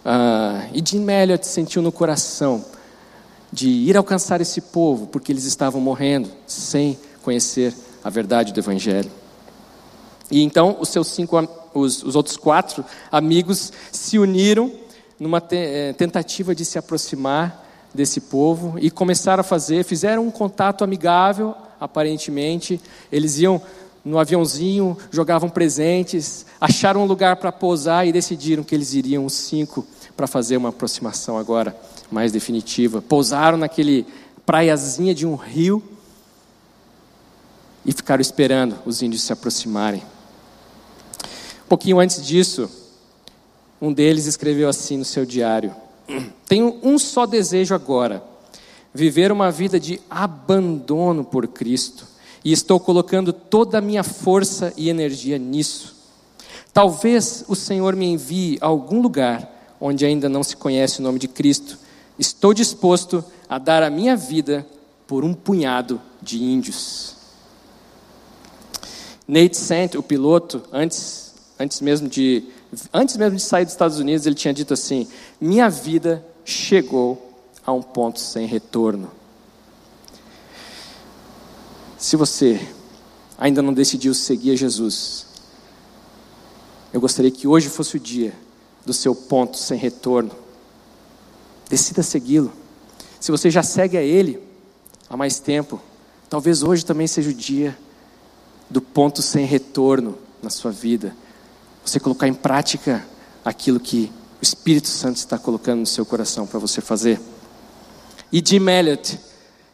Ah, 0.04 0.66
e 0.74 0.82
Jim 0.84 1.08
Elliot 1.08 1.46
sentiu 1.46 1.80
no 1.80 1.92
coração 1.92 2.64
de 3.52 3.68
ir 3.68 3.96
alcançar 3.96 4.40
esse 4.40 4.60
povo, 4.60 5.06
porque 5.06 5.30
eles 5.30 5.44
estavam 5.44 5.80
morrendo 5.80 6.28
sem 6.46 6.98
conhecer 7.22 7.74
a 8.02 8.10
verdade 8.10 8.52
do 8.52 8.58
Evangelho. 8.58 9.21
E 10.30 10.42
então 10.42 10.76
os 10.80 10.88
seus 10.88 11.08
cinco, 11.08 11.36
os, 11.74 12.02
os 12.02 12.16
outros 12.16 12.36
quatro 12.36 12.84
amigos 13.10 13.72
se 13.90 14.18
uniram 14.18 14.72
numa 15.18 15.40
te, 15.40 15.56
eh, 15.56 15.92
tentativa 15.92 16.54
de 16.54 16.64
se 16.64 16.78
aproximar 16.78 17.62
desse 17.94 18.20
povo 18.20 18.76
e 18.80 18.90
começaram 18.90 19.40
a 19.42 19.44
fazer, 19.44 19.84
fizeram 19.84 20.26
um 20.26 20.30
contato 20.30 20.82
amigável, 20.82 21.54
aparentemente, 21.78 22.80
eles 23.10 23.38
iam 23.38 23.60
no 24.04 24.18
aviãozinho, 24.18 24.96
jogavam 25.10 25.48
presentes, 25.48 26.44
acharam 26.60 27.02
um 27.02 27.06
lugar 27.06 27.36
para 27.36 27.52
pousar 27.52 28.06
e 28.06 28.12
decidiram 28.12 28.64
que 28.64 28.74
eles 28.74 28.94
iriam 28.94 29.24
os 29.24 29.32
cinco 29.32 29.86
para 30.16 30.26
fazer 30.26 30.56
uma 30.56 30.70
aproximação 30.70 31.38
agora 31.38 31.76
mais 32.10 32.32
definitiva. 32.32 33.00
Pousaram 33.00 33.56
naquele 33.56 34.06
praiazinha 34.44 35.14
de 35.14 35.26
um 35.26 35.36
rio 35.36 35.82
e 37.86 37.92
ficaram 37.92 38.20
esperando 38.20 38.76
os 38.84 39.02
índios 39.02 39.22
se 39.22 39.32
aproximarem. 39.32 40.02
Pouquinho 41.72 42.00
antes 42.00 42.22
disso, 42.22 42.68
um 43.80 43.90
deles 43.90 44.26
escreveu 44.26 44.68
assim 44.68 44.98
no 44.98 45.06
seu 45.06 45.24
diário: 45.24 45.74
Tenho 46.46 46.78
um 46.82 46.98
só 46.98 47.24
desejo 47.24 47.74
agora, 47.74 48.22
viver 48.92 49.32
uma 49.32 49.50
vida 49.50 49.80
de 49.80 49.98
abandono 50.10 51.24
por 51.24 51.48
Cristo 51.48 52.06
e 52.44 52.52
estou 52.52 52.78
colocando 52.78 53.32
toda 53.32 53.78
a 53.78 53.80
minha 53.80 54.02
força 54.04 54.74
e 54.76 54.90
energia 54.90 55.38
nisso. 55.38 55.96
Talvez 56.74 57.42
o 57.48 57.56
Senhor 57.56 57.96
me 57.96 58.04
envie 58.04 58.58
a 58.60 58.66
algum 58.66 59.00
lugar 59.00 59.74
onde 59.80 60.04
ainda 60.04 60.28
não 60.28 60.42
se 60.42 60.58
conhece 60.58 61.00
o 61.00 61.02
nome 61.02 61.18
de 61.18 61.26
Cristo. 61.26 61.78
Estou 62.18 62.52
disposto 62.52 63.24
a 63.48 63.56
dar 63.56 63.82
a 63.82 63.88
minha 63.88 64.14
vida 64.14 64.66
por 65.06 65.24
um 65.24 65.32
punhado 65.32 65.98
de 66.20 66.36
índios. 66.36 67.16
Nate 69.26 69.56
Sant, 69.56 69.94
o 69.96 70.02
piloto, 70.02 70.62
antes, 70.70 71.31
antes, 71.62 71.80
mesmo 71.80 72.08
de, 72.08 72.44
antes 72.92 73.16
mesmo 73.16 73.36
de 73.36 73.42
sair 73.42 73.64
dos 73.64 73.74
Estados 73.74 73.98
Unidos, 73.98 74.26
ele 74.26 74.34
tinha 74.34 74.52
dito 74.52 74.74
assim: 74.74 75.06
Minha 75.40 75.70
vida 75.70 76.24
chegou 76.44 77.30
a 77.64 77.72
um 77.72 77.82
ponto 77.82 78.18
sem 78.18 78.46
retorno. 78.46 79.10
Se 81.96 82.16
você 82.16 82.60
ainda 83.38 83.62
não 83.62 83.72
decidiu 83.72 84.12
seguir 84.12 84.52
a 84.52 84.56
Jesus, 84.56 85.26
eu 86.92 87.00
gostaria 87.00 87.30
que 87.30 87.46
hoje 87.46 87.68
fosse 87.68 87.96
o 87.96 88.00
dia 88.00 88.34
do 88.84 88.92
seu 88.92 89.14
ponto 89.14 89.56
sem 89.56 89.78
retorno. 89.78 90.32
Decida 91.70 92.02
segui-lo. 92.02 92.52
Se 93.20 93.30
você 93.30 93.50
já 93.50 93.62
segue 93.62 93.96
a 93.96 94.02
Ele 94.02 94.42
há 95.08 95.16
mais 95.16 95.38
tempo, 95.38 95.80
talvez 96.28 96.64
hoje 96.64 96.84
também 96.84 97.06
seja 97.06 97.30
o 97.30 97.34
dia 97.34 97.78
do 98.68 98.80
ponto 98.82 99.22
sem 99.22 99.46
retorno 99.46 100.18
na 100.42 100.50
sua 100.50 100.72
vida. 100.72 101.14
Você 101.84 101.98
colocar 102.00 102.28
em 102.28 102.34
prática 102.34 103.04
aquilo 103.44 103.80
que 103.80 104.12
o 104.40 104.42
Espírito 104.42 104.88
Santo 104.88 105.16
está 105.16 105.38
colocando 105.38 105.80
no 105.80 105.86
seu 105.86 106.04
coração 106.06 106.46
para 106.46 106.58
você 106.58 106.80
fazer. 106.80 107.20
E 108.32 108.42
Jim 108.44 108.68
Elliot 108.68 109.18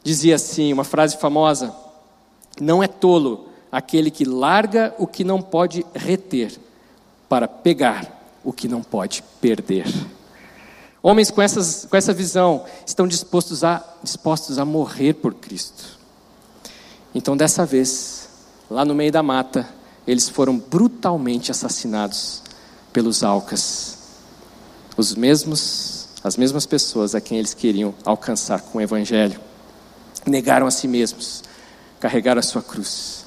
dizia 0.03 0.35
assim, 0.35 0.73
uma 0.73 0.85
frase 0.85 1.17
famosa: 1.17 1.75
Não 2.61 2.83
é 2.83 2.88
tolo 2.88 3.49
aquele 3.71 4.11
que 4.11 4.25
larga 4.25 4.95
o 4.99 5.07
que 5.07 5.23
não 5.23 5.41
pode 5.41 5.85
reter 5.95 6.59
para 7.29 7.47
pegar 7.47 8.19
o 8.43 8.53
que 8.53 8.67
não 8.67 8.83
pode 8.83 9.23
perder. 9.41 9.87
Homens 11.03 11.31
com, 11.31 11.41
essas, 11.41 11.87
com 11.88 11.97
essa 11.97 12.12
visão 12.12 12.65
estão 12.85 13.07
dispostos 13.07 13.62
a, 13.62 13.85
dispostos 14.03 14.59
a 14.59 14.65
morrer 14.65 15.15
por 15.15 15.35
Cristo. 15.35 15.99
Então, 17.15 17.37
dessa 17.37 17.65
vez, 17.65 18.29
lá 18.71 18.85
no 18.85 18.95
meio 18.95 19.12
da 19.12 19.23
mata, 19.23 19.69
eles 20.09 20.27
foram 20.27 20.59
brutalmente 20.59 21.50
assassinados 21.50 22.43
pelos 22.95 23.23
alcas. 23.23 23.99
Os 24.97 25.15
mesmos, 25.15 26.09
as 26.25 26.35
mesmas 26.35 26.65
pessoas 26.65 27.15
a 27.15 27.21
quem 27.21 27.37
eles 27.37 27.53
queriam 27.53 27.95
alcançar 28.07 28.62
com 28.62 28.79
o 28.79 28.81
Evangelho. 28.81 29.38
Negaram 30.27 30.67
a 30.67 30.71
si 30.71 30.88
mesmos, 30.88 31.45
carregaram 32.00 32.38
a 32.38 32.43
sua 32.43 32.62
cruz 32.62 33.27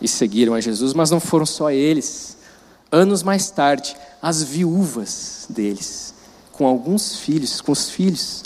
e 0.00 0.06
seguiram 0.06 0.54
a 0.54 0.60
Jesus, 0.60 0.94
mas 0.94 1.10
não 1.10 1.18
foram 1.18 1.44
só 1.44 1.68
eles. 1.68 2.36
Anos 2.92 3.24
mais 3.24 3.50
tarde, 3.50 3.96
as 4.22 4.40
viúvas 4.40 5.46
deles, 5.50 6.14
com 6.52 6.64
alguns 6.64 7.16
filhos, 7.16 7.60
com 7.60 7.72
os 7.72 7.90
filhos, 7.90 8.44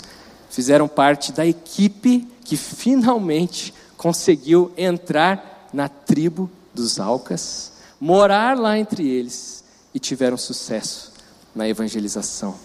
fizeram 0.49 0.87
parte 0.87 1.31
da 1.31 1.45
equipe 1.45 2.27
que 2.43 2.57
finalmente 2.57 3.71
conseguiu 3.95 4.71
entrar 4.75 5.69
na 5.71 5.87
tribo 5.87 6.49
dos 6.73 6.99
Alcas, 6.99 7.74
morar 7.99 8.57
lá 8.57 8.77
entre 8.77 9.07
eles 9.07 9.63
e 9.93 9.99
tiveram 9.99 10.37
sucesso 10.37 11.13
na 11.53 11.67
evangelização. 11.67 12.55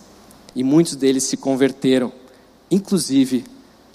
E 0.54 0.64
muitos 0.64 0.96
deles 0.96 1.24
se 1.24 1.36
converteram, 1.36 2.12
inclusive 2.70 3.44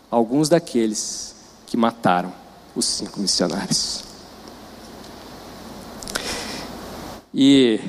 alguns 0.09 0.47
daqueles 0.47 1.35
que 1.65 1.75
mataram 1.75 2.33
os 2.75 2.85
cinco 2.85 3.19
missionários. 3.19 4.03
E, 7.33 7.81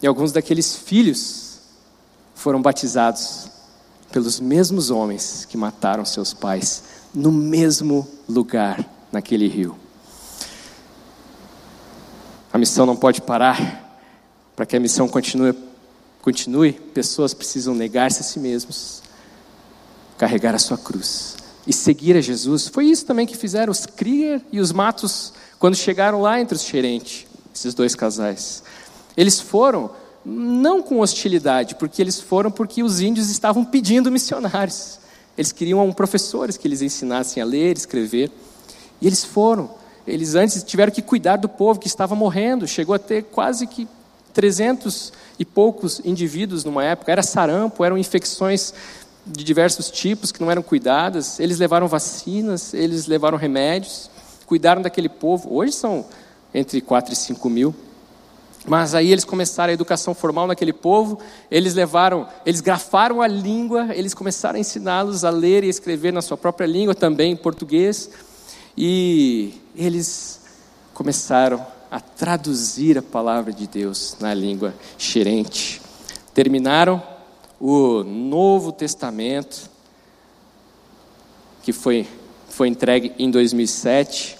e 0.00 0.06
alguns 0.06 0.30
daqueles 0.30 0.76
filhos 0.76 1.58
foram 2.34 2.62
batizados 2.62 3.48
pelos 4.12 4.38
mesmos 4.38 4.90
homens 4.90 5.44
que 5.44 5.56
mataram 5.56 6.04
seus 6.04 6.32
pais 6.32 6.84
no 7.12 7.32
mesmo 7.32 8.06
lugar, 8.28 8.84
naquele 9.10 9.48
rio. 9.48 9.83
Missão 12.64 12.86
não 12.86 12.96
pode 12.96 13.20
parar. 13.20 14.00
Para 14.56 14.64
que 14.64 14.74
a 14.74 14.80
missão 14.80 15.06
continue, 15.06 15.52
continue 16.22 16.72
pessoas 16.72 17.34
precisam 17.34 17.74
negar-se 17.74 18.20
a 18.20 18.22
si 18.22 18.40
mesmos, 18.40 19.02
carregar 20.16 20.54
a 20.54 20.58
sua 20.58 20.78
cruz 20.78 21.36
e 21.66 21.74
seguir 21.74 22.16
a 22.16 22.22
Jesus. 22.22 22.68
Foi 22.68 22.86
isso 22.86 23.04
também 23.04 23.26
que 23.26 23.36
fizeram 23.36 23.70
os 23.70 23.84
Krieger 23.84 24.40
e 24.50 24.60
os 24.60 24.72
Matos 24.72 25.34
quando 25.58 25.74
chegaram 25.74 26.22
lá 26.22 26.40
entre 26.40 26.56
os 26.56 26.62
Xerente 26.62 27.28
esses 27.54 27.74
dois 27.74 27.94
casais. 27.94 28.62
Eles 29.14 29.38
foram 29.40 29.90
não 30.24 30.82
com 30.82 31.00
hostilidade, 31.00 31.74
porque 31.74 32.00
eles 32.00 32.18
foram 32.18 32.50
porque 32.50 32.82
os 32.82 32.98
índios 32.98 33.28
estavam 33.28 33.62
pedindo 33.62 34.10
missionários. 34.10 34.98
Eles 35.36 35.52
queriam 35.52 35.92
professores 35.92 36.56
que 36.56 36.66
eles 36.66 36.80
ensinassem 36.80 37.42
a 37.42 37.46
ler, 37.46 37.76
escrever. 37.76 38.30
E 39.02 39.06
eles 39.06 39.22
foram. 39.22 39.83
Eles 40.06 40.34
antes 40.34 40.62
tiveram 40.62 40.92
que 40.92 41.00
cuidar 41.00 41.36
do 41.36 41.48
povo 41.48 41.80
que 41.80 41.86
estava 41.86 42.14
morrendo. 42.14 42.66
Chegou 42.66 42.94
a 42.94 42.98
ter 42.98 43.24
quase 43.24 43.66
que 43.66 43.88
300 44.32 45.12
e 45.38 45.44
poucos 45.44 46.00
indivíduos 46.04 46.64
numa 46.64 46.84
época. 46.84 47.10
Era 47.10 47.22
sarampo, 47.22 47.84
eram 47.84 47.96
infecções 47.96 48.74
de 49.26 49.42
diversos 49.42 49.90
tipos 49.90 50.30
que 50.30 50.40
não 50.40 50.50
eram 50.50 50.62
cuidadas. 50.62 51.40
Eles 51.40 51.58
levaram 51.58 51.88
vacinas, 51.88 52.74
eles 52.74 53.06
levaram 53.06 53.38
remédios, 53.38 54.10
cuidaram 54.44 54.82
daquele 54.82 55.08
povo. 55.08 55.54
Hoje 55.54 55.72
são 55.72 56.04
entre 56.52 56.80
4 56.80 57.12
e 57.12 57.16
5 57.16 57.48
mil. 57.48 57.74
Mas 58.66 58.94
aí 58.94 59.12
eles 59.12 59.24
começaram 59.24 59.70
a 59.70 59.74
educação 59.74 60.14
formal 60.14 60.46
naquele 60.46 60.72
povo, 60.72 61.18
eles 61.50 61.74
levaram, 61.74 62.26
eles 62.46 62.62
grafaram 62.62 63.20
a 63.20 63.26
língua, 63.26 63.88
eles 63.94 64.14
começaram 64.14 64.56
a 64.56 64.58
ensiná-los 64.58 65.22
a 65.22 65.28
ler 65.28 65.64
e 65.64 65.68
escrever 65.68 66.14
na 66.14 66.22
sua 66.22 66.36
própria 66.38 66.66
língua, 66.66 66.94
também 66.94 67.32
em 67.32 67.36
português, 67.36 68.08
e 68.74 69.52
eles 69.74 70.40
começaram 70.92 71.64
a 71.90 72.00
traduzir 72.00 72.98
a 72.98 73.02
palavra 73.02 73.52
de 73.52 73.66
Deus 73.66 74.16
na 74.20 74.32
língua 74.34 74.74
xerente. 74.98 75.80
Terminaram 76.32 77.02
o 77.60 78.02
Novo 78.02 78.72
Testamento, 78.72 79.70
que 81.62 81.72
foi, 81.72 82.06
foi 82.48 82.68
entregue 82.68 83.12
em 83.18 83.30
2007, 83.30 84.38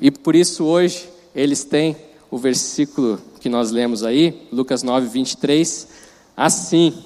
e 0.00 0.10
por 0.10 0.34
isso 0.34 0.64
hoje 0.64 1.08
eles 1.34 1.64
têm 1.64 1.96
o 2.30 2.38
versículo 2.38 3.20
que 3.40 3.48
nós 3.48 3.70
lemos 3.70 4.02
aí, 4.02 4.48
Lucas 4.50 4.82
9, 4.82 5.06
23, 5.08 5.88
assim. 6.36 7.04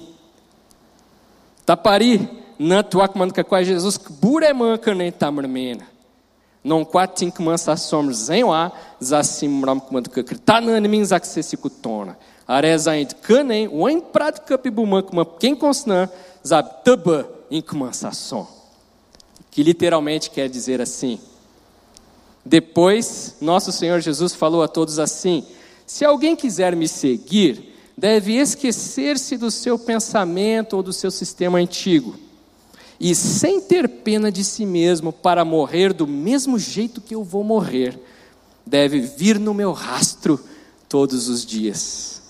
Tapari, 1.65 2.27
nantuak 2.57 3.17
manka 3.17 3.43
Jesus, 3.63 3.97
buremanka 3.97 4.93
nem 4.95 5.11
tamarmena. 5.11 5.98
Não 6.63 6.83
quatin 6.83 7.31
que 7.31 7.41
mansa 7.41 7.75
somos 7.77 8.29
em 8.29 8.43
lá, 8.43 8.71
zasim 9.01 9.47
mram 9.47 9.79
kumand 9.79 10.09
que 10.09 10.23
kritanan 10.23 10.81
min 10.81 11.05
zaksesi 11.05 11.55
kutona. 11.55 12.17
Arezaint 12.47 13.15
kanem, 13.21 13.67
o 13.71 13.87
em 13.87 14.01
prat 14.01 14.39
kapibuman 14.39 15.01
kuma 15.01 15.25
quem 15.25 15.55
consnan, 15.55 16.09
zab 16.45 16.83
taba 16.83 17.29
em 17.49 17.63
som. 18.11 18.47
Que 19.51 19.63
literalmente 19.63 20.29
quer 20.29 20.49
dizer 20.49 20.81
assim: 20.81 21.19
depois, 22.45 23.35
nosso 23.39 23.71
Senhor 23.71 23.99
Jesus 23.99 24.33
falou 24.33 24.63
a 24.63 24.67
todos 24.67 24.97
assim: 24.97 25.45
Se 25.85 26.03
alguém 26.03 26.35
quiser 26.35 26.75
me 26.75 26.87
seguir, 26.87 27.75
deve 27.97 28.35
esquecer-se 28.35 29.37
do 29.37 29.51
seu 29.51 29.77
pensamento 29.77 30.75
ou 30.75 30.83
do 30.83 30.91
seu 30.91 31.11
sistema 31.11 31.59
antigo, 31.59 32.15
e 32.99 33.15
sem 33.15 33.61
ter 33.61 33.87
pena 33.87 34.29
de 34.29 34.43
si 34.43 34.65
mesmo, 34.65 35.13
para 35.13 35.45
morrer 35.45 35.93
do 35.93 36.05
mesmo 36.05 36.59
jeito 36.59 36.99
que 36.99 37.15
eu 37.15 37.23
vou 37.23 37.43
morrer, 37.43 37.97
deve 38.65 38.99
vir 38.99 39.39
no 39.39 39.53
meu 39.53 39.71
rastro 39.71 40.39
todos 40.89 41.29
os 41.29 41.45
dias. 41.45 42.21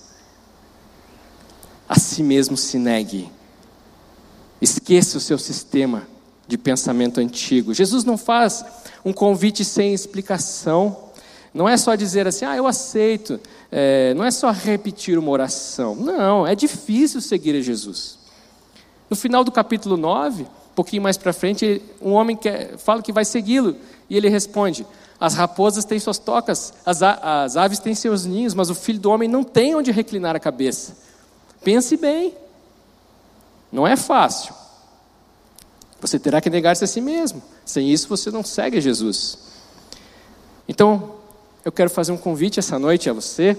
A 1.87 1.97
si 1.97 2.21
mesmo 2.21 2.55
se 2.55 2.77
negue, 2.77 3.31
esqueça 4.61 5.17
o 5.17 5.21
seu 5.21 5.39
sistema 5.39 6.07
de 6.47 6.55
pensamento 6.55 7.19
antigo. 7.19 7.73
Jesus 7.73 8.03
não 8.03 8.17
faz 8.17 8.63
um 9.03 9.11
convite 9.11 9.65
sem 9.65 9.91
explicação. 9.91 11.05
Não 11.51 11.67
é 11.67 11.77
só 11.77 11.95
dizer 11.95 12.27
assim, 12.27 12.45
ah, 12.45 12.55
eu 12.55 12.67
aceito. 12.67 13.39
É, 13.71 14.13
não 14.13 14.23
é 14.23 14.29
só 14.29 14.51
repetir 14.51 15.17
uma 15.17 15.31
oração. 15.31 15.95
Não, 15.95 16.45
é 16.45 16.53
difícil 16.53 17.21
seguir 17.21 17.55
a 17.55 17.61
Jesus. 17.61 18.18
No 19.09 19.15
final 19.15 19.43
do 19.43 19.51
capítulo 19.51 19.97
9, 19.97 20.43
um 20.43 20.47
pouquinho 20.75 21.01
mais 21.01 21.17
para 21.17 21.33
frente, 21.33 21.81
um 22.01 22.11
homem 22.11 22.35
quer, 22.35 22.77
fala 22.77 23.01
que 23.01 23.11
vai 23.11 23.25
segui-lo. 23.25 23.75
E 24.09 24.15
ele 24.15 24.29
responde: 24.29 24.85
As 25.19 25.33
raposas 25.33 25.83
têm 25.85 25.99
suas 25.99 26.19
tocas, 26.19 26.73
as, 26.85 27.01
as 27.01 27.57
aves 27.57 27.79
têm 27.79 27.95
seus 27.95 28.25
ninhos, 28.25 28.53
mas 28.53 28.69
o 28.69 28.75
filho 28.75 28.99
do 28.99 29.09
homem 29.09 29.27
não 29.27 29.43
tem 29.43 29.75
onde 29.75 29.91
reclinar 29.91 30.35
a 30.35 30.39
cabeça. 30.39 30.95
Pense 31.63 31.97
bem. 31.97 32.35
Não 33.71 33.85
é 33.85 33.95
fácil. 33.95 34.53
Você 36.01 36.17
terá 36.17 36.39
que 36.39 36.49
negar-se 36.49 36.83
a 36.83 36.87
si 36.87 37.01
mesmo. 37.01 37.41
Sem 37.65 37.89
isso, 37.89 38.07
você 38.07 38.31
não 38.31 38.43
segue 38.43 38.79
Jesus. 38.79 39.37
Então, 40.67 41.15
eu 41.65 41.71
quero 41.71 41.89
fazer 41.89 42.11
um 42.11 42.17
convite 42.17 42.59
essa 42.59 42.79
noite 42.79 43.09
a 43.09 43.13
você 43.13 43.57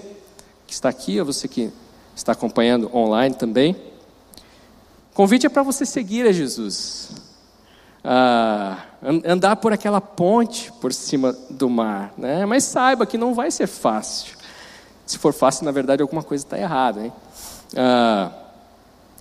que 0.65 0.73
está 0.73 0.89
aqui, 0.89 1.19
a 1.19 1.23
você 1.23 1.47
que 1.47 1.71
está 2.15 2.31
acompanhando 2.31 2.89
online 2.95 3.35
também. 3.35 3.75
Convite 5.21 5.45
é 5.45 5.49
para 5.49 5.61
você 5.61 5.85
seguir 5.85 6.25
a 6.25 6.31
Jesus. 6.31 7.11
Ah, 8.03 8.85
andar 9.23 9.55
por 9.57 9.71
aquela 9.71 10.01
ponte 10.01 10.73
por 10.81 10.91
cima 10.91 11.31
do 11.47 11.69
mar. 11.69 12.11
Né? 12.17 12.43
Mas 12.47 12.63
saiba 12.63 13.05
que 13.05 13.19
não 13.19 13.35
vai 13.35 13.51
ser 13.51 13.67
fácil. 13.67 14.35
Se 15.05 15.19
for 15.19 15.31
fácil, 15.31 15.63
na 15.63 15.69
verdade, 15.71 16.01
alguma 16.01 16.23
coisa 16.23 16.43
está 16.43 16.57
errada. 16.57 17.05
Hein? 17.05 17.13
Ah, 17.77 18.31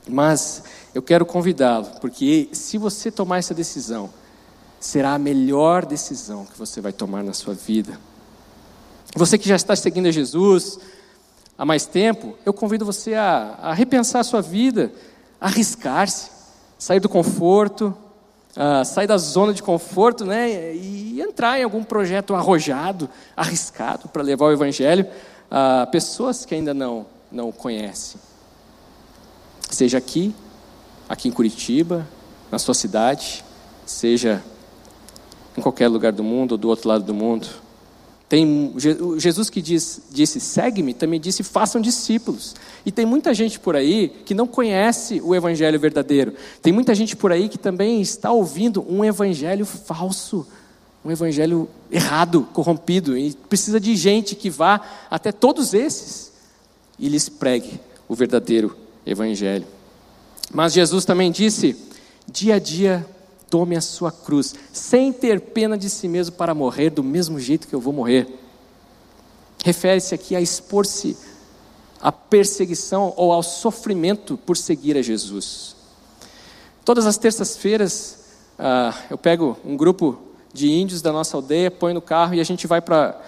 mas 0.08 0.64
eu 0.94 1.02
quero 1.02 1.26
convidá-lo, 1.26 1.84
porque 2.00 2.48
se 2.50 2.78
você 2.78 3.10
tomar 3.10 3.36
essa 3.36 3.52
decisão, 3.52 4.08
será 4.80 5.12
a 5.12 5.18
melhor 5.18 5.84
decisão 5.84 6.46
que 6.46 6.58
você 6.58 6.80
vai 6.80 6.94
tomar 6.94 7.22
na 7.22 7.34
sua 7.34 7.52
vida. 7.52 8.00
Você 9.14 9.36
que 9.36 9.46
já 9.46 9.56
está 9.56 9.76
seguindo 9.76 10.06
a 10.06 10.10
Jesus 10.10 10.78
há 11.58 11.66
mais 11.66 11.84
tempo, 11.84 12.38
eu 12.46 12.54
convido 12.54 12.86
você 12.86 13.12
a, 13.12 13.58
a 13.60 13.74
repensar 13.74 14.20
a 14.20 14.24
sua 14.24 14.40
vida, 14.40 14.90
arriscar-se, 15.40 16.30
sair 16.78 17.00
do 17.00 17.08
conforto, 17.08 17.94
uh, 18.56 18.84
sair 18.84 19.06
da 19.06 19.16
zona 19.16 19.54
de 19.54 19.62
conforto, 19.62 20.24
né, 20.24 20.74
e 20.74 21.20
entrar 21.20 21.58
em 21.58 21.64
algum 21.64 21.82
projeto 21.82 22.34
arrojado, 22.34 23.08
arriscado 23.36 24.08
para 24.08 24.22
levar 24.22 24.46
o 24.46 24.52
evangelho 24.52 25.06
a 25.50 25.86
pessoas 25.86 26.44
que 26.44 26.54
ainda 26.54 26.74
não 26.74 27.06
não 27.30 27.52
conhecem. 27.52 28.20
Seja 29.70 29.98
aqui, 29.98 30.34
aqui 31.08 31.28
em 31.28 31.32
Curitiba, 31.32 32.06
na 32.50 32.58
sua 32.58 32.74
cidade, 32.74 33.44
seja 33.86 34.42
em 35.56 35.62
qualquer 35.62 35.88
lugar 35.88 36.12
do 36.12 36.24
mundo 36.24 36.52
ou 36.52 36.58
do 36.58 36.68
outro 36.68 36.88
lado 36.88 37.04
do 37.04 37.14
mundo. 37.14 37.48
Tem 38.28 38.74
Jesus 39.18 39.50
que 39.50 39.60
diz, 39.60 40.02
disse, 40.10 40.40
segue-me, 40.40 40.94
também 40.94 41.20
disse, 41.20 41.42
façam 41.42 41.80
discípulos. 41.80 42.54
E 42.84 42.90
tem 42.90 43.04
muita 43.04 43.34
gente 43.34 43.58
por 43.58 43.76
aí 43.76 44.08
que 44.24 44.34
não 44.34 44.46
conhece 44.46 45.20
o 45.22 45.34
evangelho 45.34 45.78
verdadeiro. 45.78 46.32
Tem 46.62 46.72
muita 46.72 46.94
gente 46.94 47.16
por 47.16 47.32
aí 47.32 47.48
que 47.48 47.58
também 47.58 48.00
está 48.00 48.32
ouvindo 48.32 48.84
um 48.88 49.04
evangelho 49.04 49.66
falso, 49.66 50.46
um 51.04 51.10
evangelho 51.10 51.68
errado, 51.90 52.48
corrompido. 52.52 53.16
E 53.16 53.32
precisa 53.48 53.78
de 53.78 53.94
gente 53.96 54.34
que 54.34 54.48
vá 54.48 54.80
até 55.10 55.30
todos 55.30 55.74
esses 55.74 56.32
e 56.98 57.08
lhes 57.08 57.28
pregue 57.28 57.80
o 58.08 58.14
verdadeiro 58.14 58.76
evangelho. 59.04 59.66
Mas 60.52 60.72
Jesus 60.72 61.04
também 61.04 61.30
disse: 61.30 61.76
dia 62.30 62.56
a 62.56 62.58
dia 62.58 63.06
tome 63.48 63.76
a 63.76 63.80
sua 63.80 64.12
cruz, 64.12 64.54
sem 64.72 65.12
ter 65.12 65.40
pena 65.40 65.76
de 65.76 65.90
si 65.90 66.06
mesmo 66.06 66.36
para 66.36 66.54
morrer 66.54 66.90
do 66.90 67.02
mesmo 67.02 67.38
jeito 67.40 67.66
que 67.66 67.74
eu 67.74 67.80
vou 67.80 67.92
morrer. 67.92 68.28
Refere-se 69.64 70.14
aqui 70.14 70.34
a 70.34 70.40
expor-se 70.40 71.16
à 72.00 72.10
perseguição 72.10 73.12
ou 73.16 73.32
ao 73.32 73.42
sofrimento 73.42 74.36
por 74.38 74.56
seguir 74.56 74.96
a 74.96 75.02
Jesus. 75.02 75.76
Todas 76.84 77.06
as 77.06 77.18
terças-feiras 77.18 78.18
uh, 78.58 78.96
eu 79.10 79.18
pego 79.18 79.58
um 79.64 79.76
grupo 79.76 80.18
de 80.52 80.70
índios 80.70 81.02
da 81.02 81.12
nossa 81.12 81.36
aldeia, 81.36 81.70
põe 81.70 81.92
no 81.92 82.00
carro 82.00 82.34
e 82.34 82.40
a 82.40 82.44
gente 82.44 82.66
vai 82.66 82.80
para 82.80 83.20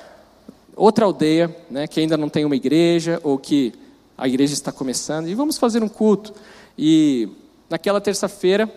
outra 0.74 1.04
aldeia, 1.04 1.54
né, 1.70 1.86
que 1.86 2.00
ainda 2.00 2.16
não 2.16 2.28
tem 2.28 2.44
uma 2.44 2.56
igreja 2.56 3.20
ou 3.22 3.38
que 3.38 3.72
a 4.16 4.26
igreja 4.26 4.54
está 4.54 4.72
começando 4.72 5.28
e 5.28 5.34
vamos 5.34 5.58
fazer 5.58 5.82
um 5.82 5.88
culto. 5.88 6.32
E 6.76 7.28
naquela 7.68 8.00
terça-feira 8.00 8.68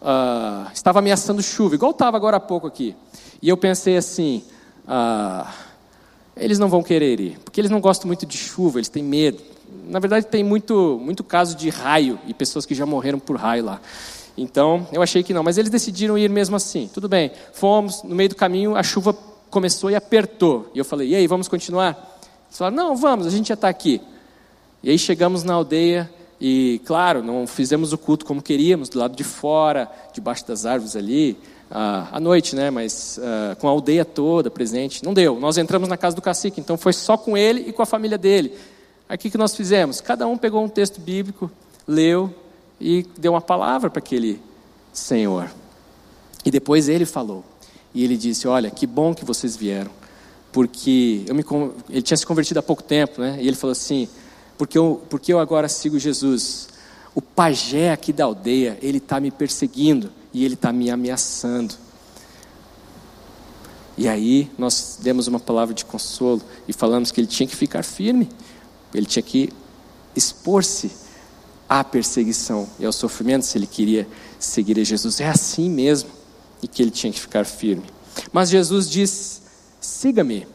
uh, 0.00 0.70
estava 0.72 1.00
ameaçando 1.00 1.42
chuva, 1.42 1.74
igual 1.74 1.90
estava 1.90 2.16
agora 2.16 2.36
há 2.36 2.40
pouco 2.40 2.66
aqui. 2.66 2.94
E 3.42 3.48
eu 3.48 3.56
pensei 3.56 3.96
assim: 3.96 4.44
uh, 4.84 5.48
eles 6.38 6.58
não 6.58 6.68
vão 6.68 6.82
querer 6.82 7.20
ir, 7.20 7.38
porque 7.44 7.60
eles 7.60 7.70
não 7.70 7.80
gostam 7.80 8.06
muito 8.06 8.24
de 8.24 8.36
chuva, 8.36 8.78
eles 8.78 8.88
têm 8.88 9.02
medo. 9.02 9.38
Na 9.86 9.98
verdade, 9.98 10.26
tem 10.26 10.42
muito, 10.44 11.00
muito 11.02 11.24
caso 11.24 11.56
de 11.56 11.68
raio 11.68 12.18
e 12.26 12.34
pessoas 12.34 12.64
que 12.64 12.74
já 12.74 12.86
morreram 12.86 13.18
por 13.18 13.36
raio 13.36 13.64
lá. 13.64 13.80
Então, 14.36 14.86
eu 14.92 15.02
achei 15.02 15.22
que 15.22 15.34
não, 15.34 15.42
mas 15.42 15.58
eles 15.58 15.70
decidiram 15.70 16.16
ir 16.16 16.30
mesmo 16.30 16.54
assim. 16.56 16.88
Tudo 16.92 17.08
bem, 17.08 17.32
fomos, 17.52 18.02
no 18.02 18.14
meio 18.14 18.28
do 18.28 18.36
caminho 18.36 18.76
a 18.76 18.82
chuva 18.82 19.16
começou 19.50 19.90
e 19.90 19.96
apertou. 19.96 20.70
E 20.74 20.78
eu 20.78 20.84
falei: 20.84 21.08
e 21.08 21.14
aí, 21.16 21.26
vamos 21.26 21.48
continuar? 21.48 22.20
Eles 22.46 22.58
falaram: 22.58 22.76
não, 22.76 22.96
vamos, 22.96 23.26
a 23.26 23.30
gente 23.30 23.48
já 23.48 23.54
está 23.54 23.68
aqui. 23.68 24.00
E 24.82 24.90
aí 24.90 24.98
chegamos 24.98 25.42
na 25.42 25.54
aldeia 25.54 26.08
e, 26.40 26.80
claro, 26.84 27.22
não 27.22 27.46
fizemos 27.46 27.92
o 27.92 27.98
culto 27.98 28.24
como 28.24 28.40
queríamos, 28.40 28.88
do 28.88 28.98
lado 28.98 29.16
de 29.16 29.24
fora, 29.24 29.90
debaixo 30.12 30.46
das 30.46 30.64
árvores 30.64 30.94
ali, 30.94 31.36
à 31.70 32.18
noite, 32.20 32.56
né? 32.56 32.70
Mas 32.70 33.18
ah, 33.22 33.56
com 33.56 33.68
a 33.68 33.70
aldeia 33.70 34.04
toda 34.04 34.50
presente. 34.50 35.04
Não 35.04 35.12
deu. 35.12 35.38
Nós 35.38 35.58
entramos 35.58 35.88
na 35.88 35.96
casa 35.96 36.16
do 36.16 36.22
cacique, 36.22 36.60
então 36.60 36.76
foi 36.76 36.92
só 36.92 37.16
com 37.16 37.36
ele 37.36 37.68
e 37.68 37.72
com 37.72 37.82
a 37.82 37.86
família 37.86 38.18
dele. 38.18 38.54
Aí 39.08 39.16
o 39.16 39.18
que, 39.18 39.30
que 39.30 39.38
nós 39.38 39.54
fizemos? 39.54 40.00
Cada 40.00 40.26
um 40.26 40.36
pegou 40.36 40.62
um 40.62 40.68
texto 40.68 41.00
bíblico, 41.00 41.50
leu 41.86 42.34
e 42.80 43.06
deu 43.18 43.32
uma 43.32 43.40
palavra 43.40 43.90
para 43.90 43.98
aquele 43.98 44.40
senhor. 44.92 45.50
E 46.44 46.50
depois 46.50 46.88
ele 46.88 47.06
falou. 47.06 47.44
E 47.94 48.04
ele 48.04 48.16
disse: 48.16 48.46
Olha, 48.46 48.70
que 48.70 48.86
bom 48.86 49.14
que 49.14 49.24
vocês 49.24 49.56
vieram. 49.56 49.90
Porque 50.52 51.24
eu 51.26 51.34
me, 51.34 51.44
ele 51.90 52.02
tinha 52.02 52.16
se 52.16 52.26
convertido 52.26 52.60
há 52.60 52.62
pouco 52.62 52.82
tempo, 52.82 53.20
né? 53.20 53.38
E 53.40 53.46
ele 53.46 53.56
falou 53.56 53.72
assim: 53.72 54.08
porque 54.56 54.76
eu, 54.76 55.00
porque 55.08 55.32
eu 55.32 55.38
agora 55.38 55.68
sigo 55.68 55.98
Jesus. 55.98 56.68
O 57.14 57.22
pajé 57.22 57.92
aqui 57.92 58.12
da 58.12 58.24
aldeia, 58.24 58.78
ele 58.82 58.98
está 58.98 59.20
me 59.20 59.30
perseguindo 59.30 60.10
e 60.32 60.44
ele 60.44 60.54
está 60.54 60.72
me 60.72 60.90
ameaçando. 60.90 61.74
E 63.96 64.06
aí 64.06 64.50
nós 64.56 64.98
demos 65.02 65.26
uma 65.26 65.40
palavra 65.40 65.74
de 65.74 65.84
consolo 65.84 66.40
e 66.68 66.72
falamos 66.72 67.10
que 67.10 67.20
ele 67.20 67.26
tinha 67.26 67.46
que 67.46 67.56
ficar 67.56 67.82
firme, 67.82 68.28
ele 68.94 69.06
tinha 69.06 69.22
que 69.22 69.50
expor-se 70.14 70.90
à 71.68 71.82
perseguição 71.82 72.68
e 72.78 72.86
ao 72.86 72.92
sofrimento 72.92 73.44
se 73.44 73.58
ele 73.58 73.66
queria 73.66 74.06
seguir 74.38 74.78
a 74.78 74.84
Jesus. 74.84 75.20
É 75.20 75.28
assim 75.28 75.68
mesmo 75.68 76.10
e 76.62 76.68
que 76.68 76.82
ele 76.82 76.90
tinha 76.90 77.12
que 77.12 77.20
ficar 77.20 77.44
firme. 77.44 77.84
Mas 78.32 78.50
Jesus 78.50 78.88
diz: 78.88 79.42
siga-me, 79.80 80.46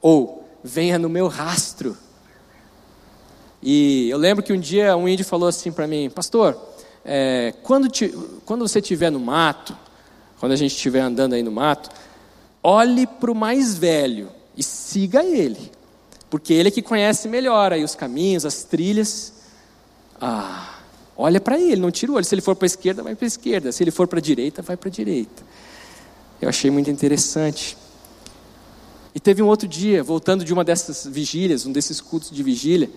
ou 0.00 0.48
venha 0.62 0.98
no 0.98 1.08
meu 1.08 1.28
rastro. 1.28 1.96
E 3.62 4.08
eu 4.08 4.18
lembro 4.18 4.44
que 4.44 4.52
um 4.52 4.60
dia 4.60 4.96
um 4.96 5.08
índio 5.08 5.24
falou 5.24 5.48
assim 5.48 5.72
para 5.72 5.86
mim, 5.86 6.08
pastor, 6.10 6.56
é, 7.04 7.54
quando, 7.62 7.88
te, 7.88 8.08
quando 8.44 8.66
você 8.66 8.80
estiver 8.80 9.10
no 9.10 9.20
mato, 9.20 9.76
quando 10.38 10.52
a 10.52 10.56
gente 10.56 10.74
estiver 10.74 11.00
andando 11.00 11.34
aí 11.34 11.42
no 11.42 11.50
mato, 11.50 11.90
olhe 12.62 13.06
para 13.06 13.30
o 13.30 13.34
mais 13.34 13.76
velho 13.76 14.28
e 14.56 14.62
siga 14.62 15.24
ele, 15.24 15.70
porque 16.30 16.52
ele 16.52 16.68
é 16.68 16.70
que 16.70 16.82
conhece 16.82 17.28
melhor 17.28 17.72
aí 17.72 17.82
os 17.82 17.94
caminhos, 17.94 18.44
as 18.44 18.64
trilhas. 18.64 19.32
Ah, 20.20 20.78
olha 21.16 21.40
para 21.40 21.58
ele, 21.58 21.80
não 21.80 21.90
tira 21.90 22.12
o 22.12 22.14
olho. 22.16 22.24
Se 22.24 22.34
ele 22.34 22.42
for 22.42 22.54
para 22.54 22.66
a 22.66 22.68
esquerda, 22.68 23.02
vai 23.02 23.14
para 23.14 23.24
a 23.24 23.28
esquerda. 23.28 23.72
Se 23.72 23.82
ele 23.82 23.90
for 23.90 24.06
para 24.06 24.18
a 24.18 24.22
direita, 24.22 24.60
vai 24.60 24.76
para 24.76 24.88
a 24.88 24.92
direita. 24.92 25.42
Eu 26.40 26.48
achei 26.48 26.70
muito 26.70 26.90
interessante. 26.90 27.76
E 29.14 29.20
teve 29.20 29.42
um 29.42 29.46
outro 29.46 29.66
dia, 29.66 30.02
voltando 30.02 30.44
de 30.44 30.52
uma 30.52 30.62
dessas 30.62 31.06
vigílias, 31.06 31.66
um 31.66 31.72
desses 31.72 32.00
cultos 32.00 32.30
de 32.30 32.42
vigília, 32.42 32.90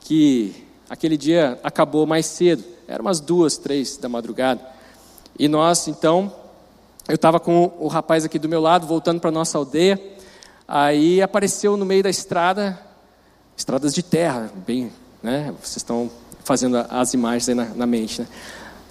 que 0.00 0.54
aquele 0.88 1.16
dia 1.16 1.58
acabou 1.62 2.06
mais 2.06 2.26
cedo, 2.26 2.64
era 2.88 3.02
umas 3.02 3.20
duas, 3.20 3.56
três 3.56 3.96
da 3.96 4.08
madrugada. 4.08 4.60
E 5.38 5.48
nós, 5.48 5.88
então, 5.88 6.32
eu 7.08 7.14
estava 7.14 7.38
com 7.38 7.72
o 7.78 7.88
rapaz 7.88 8.24
aqui 8.24 8.38
do 8.38 8.48
meu 8.48 8.60
lado, 8.60 8.86
voltando 8.86 9.20
para 9.20 9.28
a 9.28 9.32
nossa 9.32 9.58
aldeia, 9.58 10.00
aí 10.66 11.20
apareceu 11.20 11.76
no 11.76 11.84
meio 11.84 12.02
da 12.02 12.10
estrada, 12.10 12.78
estradas 13.56 13.94
de 13.94 14.02
terra, 14.02 14.50
bem, 14.66 14.92
né, 15.22 15.54
vocês 15.62 15.78
estão 15.78 16.10
fazendo 16.44 16.76
as 16.88 17.14
imagens 17.14 17.48
aí 17.48 17.54
na, 17.54 17.64
na 17.66 17.86
mente, 17.86 18.20
né, 18.20 18.28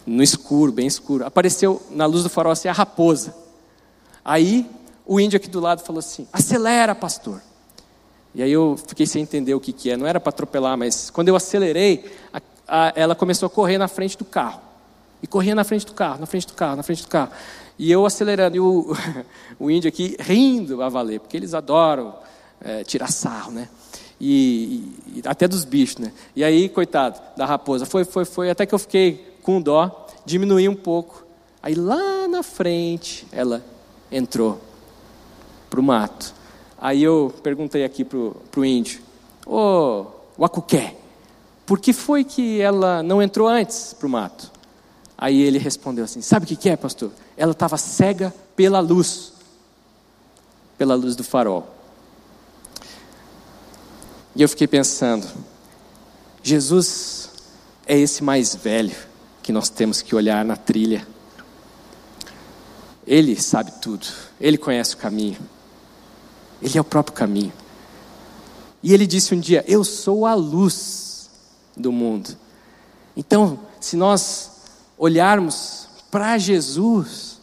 no 0.05 0.21
escuro, 0.21 0.71
bem 0.71 0.88
escuro, 0.88 1.25
apareceu 1.25 1.81
na 1.91 2.05
luz 2.05 2.23
do 2.23 2.29
farol 2.29 2.51
assim, 2.51 2.67
a 2.67 2.73
raposa. 2.73 3.36
Aí, 4.23 4.69
o 5.05 5.19
índio 5.19 5.38
aqui 5.38 5.49
do 5.49 5.60
lado 5.60 5.81
falou 5.84 5.99
assim, 5.99 6.27
acelera 6.31 6.93
pastor. 6.93 7.41
E 8.34 8.43
aí 8.43 8.51
eu 8.51 8.77
fiquei 8.88 9.05
sem 9.05 9.21
entender 9.21 9.53
o 9.53 9.60
que, 9.60 9.71
que 9.71 9.89
é. 9.89 9.95
Não 9.95 10.05
era 10.05 10.19
para 10.19 10.29
atropelar, 10.29 10.77
mas 10.77 11.10
quando 11.10 11.29
eu 11.29 11.36
acelerei, 11.38 12.03
ela 12.95 13.15
começou 13.15 13.47
a 13.47 13.49
correr 13.49 13.78
na 13.78 13.88
frente 13.88 14.17
do 14.17 14.25
carro. 14.25 14.62
E 15.21 15.28
corria 15.28 15.56
na 15.56 15.63
frente 15.63 15.86
do 15.86 15.93
carro, 15.93 16.19
na 16.19 16.25
frente 16.25 16.47
do 16.47 16.54
carro, 16.54 16.75
na 16.75 16.84
frente 16.84 17.04
do 17.04 17.08
carro. 17.08 17.32
E 17.78 17.91
eu 17.91 18.06
acelerando, 18.06 18.56
e 18.56 18.60
o, 18.60 18.95
o 19.60 19.71
índio 19.71 19.89
aqui 19.89 20.15
rindo 20.19 20.82
a 20.82 20.89
valer, 20.89 21.19
porque 21.19 21.36
eles 21.36 21.54
adoram 21.54 22.15
é, 22.62 22.84
tirar 22.84 23.12
sarro, 23.12 23.51
né? 23.51 23.67
E, 24.19 24.93
e, 25.08 25.21
até 25.25 25.47
dos 25.47 25.65
bichos, 25.65 25.97
né? 25.97 26.12
E 26.36 26.43
aí, 26.43 26.69
coitado 26.69 27.19
da 27.36 27.45
raposa, 27.45 27.86
foi, 27.86 28.06
foi, 28.06 28.23
foi, 28.23 28.49
até 28.49 28.65
que 28.65 28.73
eu 28.73 28.80
fiquei 28.80 29.36
com 29.41 29.62
dó, 29.62 30.08
diminuí 30.25 30.69
um 30.69 30.75
pouco. 30.75 31.25
Aí 31.62 31.75
lá 31.75 32.28
na 32.28 32.43
frente, 32.43 33.28
ela 33.32 33.63
entrou 34.12 34.62
para 35.69 35.80
o 35.80 35.84
mato. 35.84 36.34
Aí 36.78 37.04
eu 37.04 37.34
perguntei 37.43 37.84
aqui 37.84 38.06
para 38.06 38.19
o 38.19 38.65
índio, 38.65 39.01
ô 39.45 39.56
oh, 39.58 40.06
Wakuké, 40.41 40.95
por 41.65 41.80
que 41.80 41.91
foi 41.93 42.23
que 42.23 42.62
ela 42.62 43.01
não 43.01 43.21
entrou 43.21 43.47
antes 43.47 43.93
para 43.93 44.06
o 44.06 44.10
mato? 44.10 44.51
Aí 45.17 45.41
ele 45.41 45.58
respondeu 45.58 46.06
assim: 46.06 46.21
Sabe 46.21 46.45
o 46.45 46.47
que, 46.47 46.56
que 46.56 46.69
é, 46.69 46.78
pastor? 46.78 47.12
Ela 47.36 47.54
estava 47.54 47.78
cega 47.78 48.34
pela 48.56 48.80
luz, 48.80 49.34
pela 50.78 50.93
luz 50.95 51.15
do 51.15 51.23
farol. 51.23 51.67
E 54.36 54.41
eu 54.41 54.49
fiquei 54.49 54.67
pensando: 54.67 55.28
Jesus 56.43 57.32
é 57.88 57.97
esse 57.97 58.23
mais 58.23 58.56
velho 58.56 58.95
que 59.41 59.51
nós 59.51 59.69
temos 59.69 60.01
que 60.01 60.15
olhar 60.15 60.45
na 60.45 60.56
trilha. 60.56 61.08
Ele 63.08 63.39
sabe 63.39 63.71
tudo, 63.82 64.06
ele 64.39 64.58
conhece 64.58 64.95
o 64.95 64.97
caminho. 64.97 65.38
Ele 66.62 66.78
é 66.78 66.82
o 66.82 66.86
próprio 66.86 67.15
caminho. 67.15 67.54
E 68.84 68.93
ele 68.93 69.08
disse 69.08 69.34
um 69.34 69.39
dia: 69.39 69.63
Eu 69.67 69.84
sou 69.84 70.25
a 70.28 70.36
luz 70.36 71.04
do 71.75 71.91
mundo. 71.91 72.35
Então, 73.15 73.59
se 73.79 73.95
nós 73.95 74.51
olharmos 74.97 75.88
para 76.09 76.38
Jesus 76.38 77.39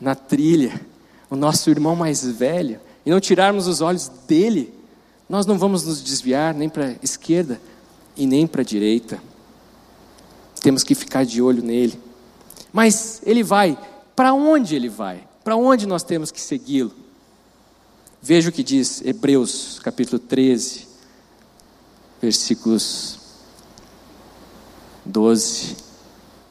na 0.00 0.14
trilha, 0.14 0.80
o 1.28 1.36
nosso 1.36 1.70
irmão 1.70 1.94
mais 1.94 2.24
velho, 2.24 2.80
e 3.04 3.10
não 3.10 3.20
tirarmos 3.20 3.66
os 3.66 3.80
olhos 3.80 4.08
dele, 4.26 4.74
nós 5.28 5.46
não 5.46 5.58
vamos 5.58 5.84
nos 5.84 6.02
desviar 6.02 6.54
nem 6.54 6.68
para 6.68 6.88
a 6.88 6.94
esquerda 7.02 7.60
e 8.16 8.26
nem 8.26 8.46
para 8.46 8.62
a 8.62 8.64
direita. 8.64 9.22
Temos 10.60 10.82
que 10.82 10.94
ficar 10.94 11.24
de 11.24 11.40
olho 11.40 11.62
nele. 11.62 11.98
Mas 12.72 13.22
ele 13.24 13.42
vai, 13.42 13.78
para 14.14 14.34
onde 14.34 14.74
ele 14.74 14.88
vai? 14.88 15.24
Para 15.44 15.56
onde 15.56 15.86
nós 15.86 16.02
temos 16.02 16.30
que 16.30 16.40
segui-lo? 16.40 16.92
Veja 18.20 18.50
o 18.50 18.52
que 18.52 18.62
diz 18.62 19.00
Hebreus 19.02 19.78
capítulo 19.82 20.18
13, 20.18 20.86
versículos 22.20 23.19
12, 25.04 25.76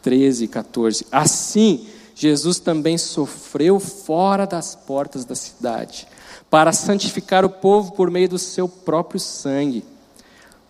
13 0.02 0.46
e 0.46 0.48
14. 0.48 1.08
Assim, 1.12 1.88
Jesus 2.16 2.60
também 2.60 2.98
sofreu 2.98 3.80
fora 3.80 4.46
das 4.46 4.76
portas 4.76 5.26
da 5.26 5.36
cidade, 5.36 6.08
para 6.50 6.74
santificar 6.74 7.46
o 7.46 7.50
povo 7.50 7.94
por 7.94 8.12
meio 8.12 8.30
do 8.30 8.38
seu 8.38 8.68
próprio 8.68 9.20
sangue. 9.20 9.86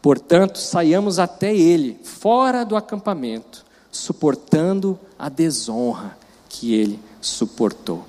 Portanto, 0.01 0.59
saiamos 0.59 1.19
até 1.19 1.55
ele, 1.55 1.99
fora 2.03 2.63
do 2.63 2.75
acampamento, 2.75 3.65
suportando 3.91 4.99
a 5.17 5.27
desonra 5.27 6.17
que 6.47 6.73
ele 6.73 6.99
suportou. 7.19 8.05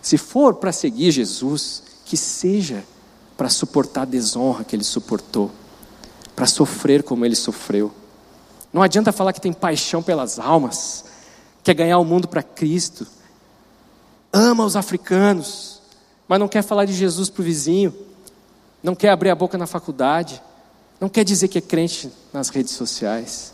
Se 0.00 0.16
for 0.16 0.54
para 0.54 0.72
seguir 0.72 1.10
Jesus, 1.10 1.82
que 2.04 2.16
seja 2.16 2.84
para 3.36 3.48
suportar 3.48 4.02
a 4.02 4.06
desonra 4.06 4.64
que 4.64 4.74
ele 4.74 4.84
suportou, 4.84 5.50
para 6.34 6.46
sofrer 6.46 7.02
como 7.02 7.24
ele 7.24 7.36
sofreu. 7.36 7.92
Não 8.72 8.82
adianta 8.82 9.12
falar 9.12 9.32
que 9.32 9.40
tem 9.40 9.52
paixão 9.52 10.02
pelas 10.02 10.38
almas, 10.38 11.04
quer 11.62 11.74
ganhar 11.74 11.98
o 11.98 12.04
mundo 12.04 12.28
para 12.28 12.42
Cristo, 12.42 13.06
ama 14.32 14.64
os 14.64 14.76
africanos, 14.76 15.80
mas 16.26 16.38
não 16.38 16.48
quer 16.48 16.62
falar 16.62 16.84
de 16.84 16.92
Jesus 16.92 17.30
para 17.30 17.40
o 17.40 17.44
vizinho, 17.44 17.94
não 18.82 18.94
quer 18.94 19.10
abrir 19.10 19.30
a 19.30 19.34
boca 19.34 19.56
na 19.56 19.66
faculdade, 19.66 20.42
não 21.00 21.08
quer 21.08 21.24
dizer 21.24 21.48
que 21.48 21.58
é 21.58 21.60
crente 21.60 22.10
nas 22.32 22.50
redes 22.50 22.74
sociais, 22.74 23.52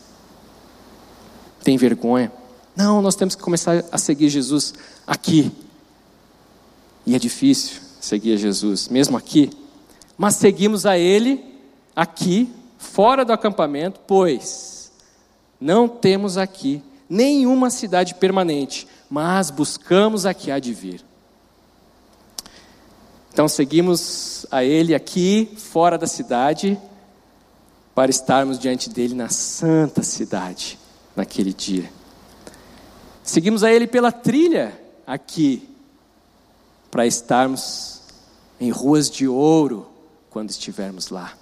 tem 1.63 1.77
vergonha. 1.77 2.31
Não, 2.75 3.01
nós 3.01 3.15
temos 3.15 3.35
que 3.35 3.41
começar 3.41 3.85
a 3.89 3.97
seguir 3.97 4.27
Jesus 4.27 4.73
aqui. 5.07 5.51
E 7.05 7.15
é 7.15 7.19
difícil, 7.19 7.81
seguia 8.01 8.35
Jesus, 8.35 8.89
mesmo 8.89 9.15
aqui. 9.15 9.49
Mas 10.17 10.35
seguimos 10.35 10.85
a 10.85 10.97
Ele 10.97 11.43
aqui, 11.95 12.53
fora 12.77 13.23
do 13.23 13.31
acampamento, 13.31 14.01
pois 14.05 14.74
não 15.59 15.87
temos 15.87 16.37
aqui 16.37 16.83
nenhuma 17.09 17.69
cidade 17.69 18.15
permanente, 18.15 18.87
mas 19.09 19.49
buscamos 19.49 20.25
a 20.25 20.33
que 20.33 20.51
há 20.51 20.59
de 20.59 20.73
vir. 20.73 21.03
Então 23.31 23.47
seguimos 23.47 24.45
a 24.49 24.63
Ele 24.63 24.95
aqui, 24.95 25.53
fora 25.57 25.97
da 25.97 26.07
cidade, 26.07 26.79
para 27.93 28.09
estarmos 28.09 28.57
diante 28.57 28.89
dele 28.89 29.13
na 29.13 29.29
santa 29.29 30.03
cidade, 30.03 30.79
naquele 31.15 31.53
dia. 31.53 31.91
Seguimos 33.23 33.63
a 33.63 33.71
Ele 33.71 33.87
pela 33.87 34.11
trilha 34.11 34.79
aqui, 35.05 35.67
para 36.89 37.05
estarmos 37.05 38.01
em 38.59 38.69
ruas 38.69 39.09
de 39.09 39.27
ouro 39.27 39.87
quando 40.29 40.49
estivermos 40.49 41.09
lá. 41.09 41.33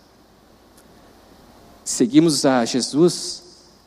Seguimos 1.83 2.45
a 2.45 2.65
Jesus 2.65 3.42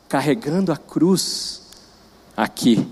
carregando 0.07 0.71
a 0.71 0.77
cruz 0.77 1.61
aqui, 2.35 2.87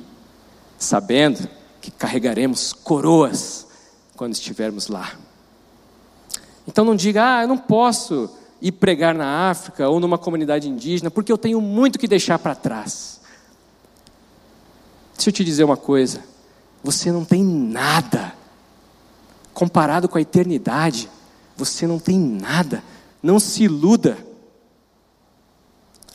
sabendo 0.78 1.48
que 1.82 1.92
carregaremos 1.92 2.74
coroas 2.74 3.68
quando 4.16 4.34
estivermos 4.34 4.88
lá. 4.88 5.14
Então 6.68 6.84
não 6.84 6.96
diga, 6.96 7.38
ah, 7.38 7.42
eu 7.44 7.48
não 7.48 7.58
posso 7.58 8.30
ir 8.62 8.72
pregar 8.72 9.14
na 9.14 9.50
África 9.50 9.88
ou 9.88 10.00
numa 10.00 10.18
comunidade 10.18 10.68
indígena 10.70 11.12
porque 11.12 11.32
eu 11.32 11.38
tenho 11.38 11.62
muito 11.62 12.00
que 12.00 12.08
deixar 12.08 12.40
para 12.40 12.56
trás. 12.56 13.20
Deixa 15.16 15.30
eu 15.30 15.34
te 15.34 15.44
dizer 15.44 15.64
uma 15.64 15.78
coisa: 15.78 16.24
você 16.84 17.12
não 17.12 17.24
tem 17.24 17.44
nada 17.44 18.34
comparado 19.54 20.10
com 20.10 20.18
a 20.18 20.22
eternidade, 20.22 21.10
você 21.56 21.88
não 21.88 22.00
tem 22.00 22.20
nada. 22.20 22.84
Não 23.24 23.40
se 23.40 23.64
iluda. 23.64 24.18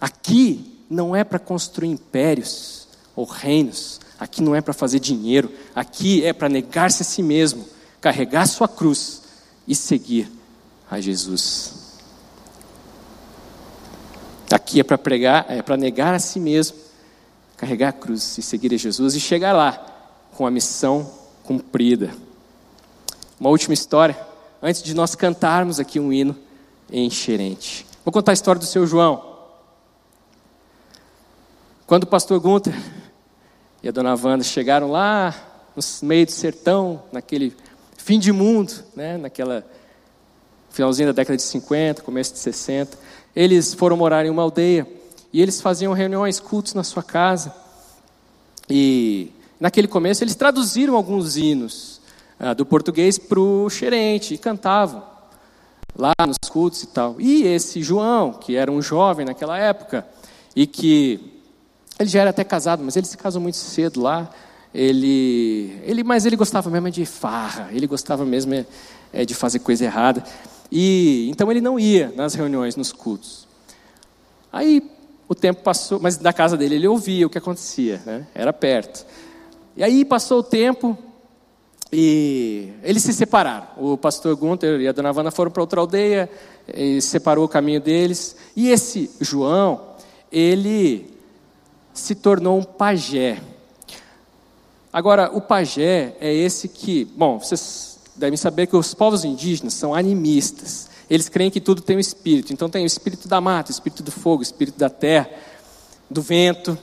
Aqui 0.00 0.69
não 0.90 1.14
é 1.14 1.22
para 1.22 1.38
construir 1.38 1.88
impérios 1.88 2.88
ou 3.14 3.24
reinos. 3.24 4.00
Aqui 4.18 4.42
não 4.42 4.56
é 4.56 4.60
para 4.60 4.74
fazer 4.74 4.98
dinheiro. 4.98 5.50
Aqui 5.74 6.26
é 6.26 6.32
para 6.32 6.48
negar-se 6.48 7.02
a 7.02 7.04
si 7.06 7.22
mesmo, 7.22 7.64
carregar 8.00 8.46
sua 8.46 8.66
cruz 8.66 9.22
e 9.68 9.74
seguir 9.74 10.30
a 10.90 11.00
Jesus. 11.00 11.74
Aqui 14.50 14.80
é 14.80 14.82
para 14.82 14.98
pregar, 14.98 15.46
é 15.48 15.62
para 15.62 15.76
negar 15.76 16.12
a 16.12 16.18
si 16.18 16.40
mesmo, 16.40 16.76
carregar 17.56 17.90
a 17.90 17.92
cruz 17.92 18.36
e 18.36 18.42
seguir 18.42 18.74
a 18.74 18.76
Jesus 18.76 19.14
e 19.14 19.20
chegar 19.20 19.52
lá 19.52 19.86
com 20.32 20.44
a 20.44 20.50
missão 20.50 21.08
cumprida. 21.44 22.12
Uma 23.38 23.50
última 23.50 23.74
história, 23.74 24.18
antes 24.60 24.82
de 24.82 24.92
nós 24.92 25.14
cantarmos 25.14 25.78
aqui 25.78 26.00
um 26.00 26.12
hino 26.12 26.36
enxerente. 26.92 27.86
Vou 28.04 28.12
contar 28.12 28.32
a 28.32 28.34
história 28.34 28.58
do 28.58 28.66
seu 28.66 28.86
João. 28.86 29.29
Quando 31.90 32.04
o 32.04 32.06
pastor 32.06 32.38
Gunter 32.38 32.72
e 33.82 33.88
a 33.88 33.90
dona 33.90 34.14
Wanda 34.14 34.44
chegaram 34.44 34.92
lá 34.92 35.34
no 35.74 35.82
meio 36.06 36.24
do 36.24 36.30
sertão, 36.30 37.02
naquele 37.10 37.52
fim 37.96 38.16
de 38.16 38.30
mundo, 38.30 38.72
né, 38.94 39.16
naquela 39.16 39.66
finalzinho 40.70 41.08
da 41.08 41.12
década 41.12 41.36
de 41.36 41.42
50, 41.42 42.02
começo 42.02 42.32
de 42.32 42.38
60, 42.38 42.96
eles 43.34 43.74
foram 43.74 43.96
morar 43.96 44.24
em 44.24 44.30
uma 44.30 44.40
aldeia 44.40 44.86
e 45.32 45.42
eles 45.42 45.60
faziam 45.60 45.92
reuniões, 45.92 46.38
cultos 46.38 46.74
na 46.74 46.84
sua 46.84 47.02
casa. 47.02 47.52
E 48.68 49.32
naquele 49.58 49.88
começo 49.88 50.22
eles 50.22 50.36
traduziram 50.36 50.94
alguns 50.94 51.36
hinos 51.36 52.00
ah, 52.38 52.54
do 52.54 52.64
português 52.64 53.18
para 53.18 53.40
o 53.40 53.68
xerente 53.68 54.34
e 54.34 54.38
cantavam 54.38 55.02
lá 55.98 56.12
nos 56.24 56.48
cultos 56.48 56.84
e 56.84 56.86
tal. 56.86 57.16
E 57.18 57.42
esse 57.48 57.82
João, 57.82 58.32
que 58.32 58.54
era 58.54 58.70
um 58.70 58.80
jovem 58.80 59.26
naquela 59.26 59.58
época 59.58 60.06
e 60.54 60.68
que 60.68 61.29
ele 62.02 62.10
já 62.10 62.20
era 62.20 62.30
até 62.30 62.44
casado, 62.44 62.82
mas 62.84 62.96
ele 62.96 63.06
se 63.06 63.16
casou 63.16 63.40
muito 63.40 63.56
cedo 63.56 64.00
lá. 64.00 64.30
Ele, 64.72 65.78
ele, 65.84 66.04
mas 66.04 66.24
ele 66.24 66.36
gostava 66.36 66.70
mesmo 66.70 66.90
de 66.90 67.04
farra, 67.04 67.68
ele 67.72 67.86
gostava 67.86 68.24
mesmo 68.24 68.54
é, 68.54 68.64
é, 69.12 69.24
de 69.24 69.34
fazer 69.34 69.58
coisa 69.58 69.84
errada. 69.84 70.22
E 70.70 71.28
então 71.30 71.50
ele 71.50 71.60
não 71.60 71.78
ia 71.78 72.12
nas 72.16 72.34
reuniões, 72.34 72.76
nos 72.76 72.92
cultos. 72.92 73.46
Aí 74.52 74.88
o 75.28 75.34
tempo 75.34 75.62
passou, 75.62 75.98
mas 76.00 76.16
da 76.16 76.32
casa 76.32 76.56
dele 76.56 76.76
ele 76.76 76.88
ouvia 76.88 77.26
o 77.26 77.30
que 77.30 77.38
acontecia, 77.38 78.00
né? 78.06 78.26
era 78.34 78.52
perto. 78.52 79.04
E 79.76 79.82
aí 79.82 80.04
passou 80.04 80.38
o 80.38 80.42
tempo, 80.42 80.96
e 81.92 82.72
eles 82.82 83.02
se 83.02 83.12
separaram. 83.12 83.66
O 83.76 83.96
pastor 83.96 84.36
Gunther 84.36 84.80
e 84.80 84.86
a 84.86 84.92
dona 84.92 85.12
Wanda 85.12 85.30
foram 85.30 85.50
para 85.50 85.62
outra 85.62 85.80
aldeia, 85.80 86.30
separou 87.00 87.44
o 87.44 87.48
caminho 87.48 87.80
deles. 87.80 88.36
E 88.54 88.70
esse 88.70 89.10
João, 89.20 89.80
ele 90.30 91.19
se 91.92 92.14
tornou 92.14 92.58
um 92.58 92.62
pajé. 92.62 93.40
Agora, 94.92 95.30
o 95.32 95.40
pajé 95.40 96.16
é 96.20 96.32
esse 96.32 96.68
que, 96.68 97.04
bom, 97.04 97.38
vocês 97.38 97.98
devem 98.16 98.36
saber 98.36 98.66
que 98.66 98.76
os 98.76 98.92
povos 98.94 99.24
indígenas 99.24 99.74
são 99.74 99.94
animistas. 99.94 100.88
Eles 101.08 101.28
creem 101.28 101.50
que 101.50 101.60
tudo 101.60 101.80
tem 101.80 101.96
um 101.96 102.00
espírito. 102.00 102.52
Então 102.52 102.68
tem 102.68 102.84
o 102.84 102.86
espírito 102.86 103.28
da 103.28 103.40
mata, 103.40 103.70
o 103.70 103.74
espírito 103.74 104.02
do 104.02 104.10
fogo, 104.10 104.40
o 104.40 104.42
espírito 104.42 104.78
da 104.78 104.90
terra, 104.90 105.30
do 106.08 106.22
vento, 106.22 106.78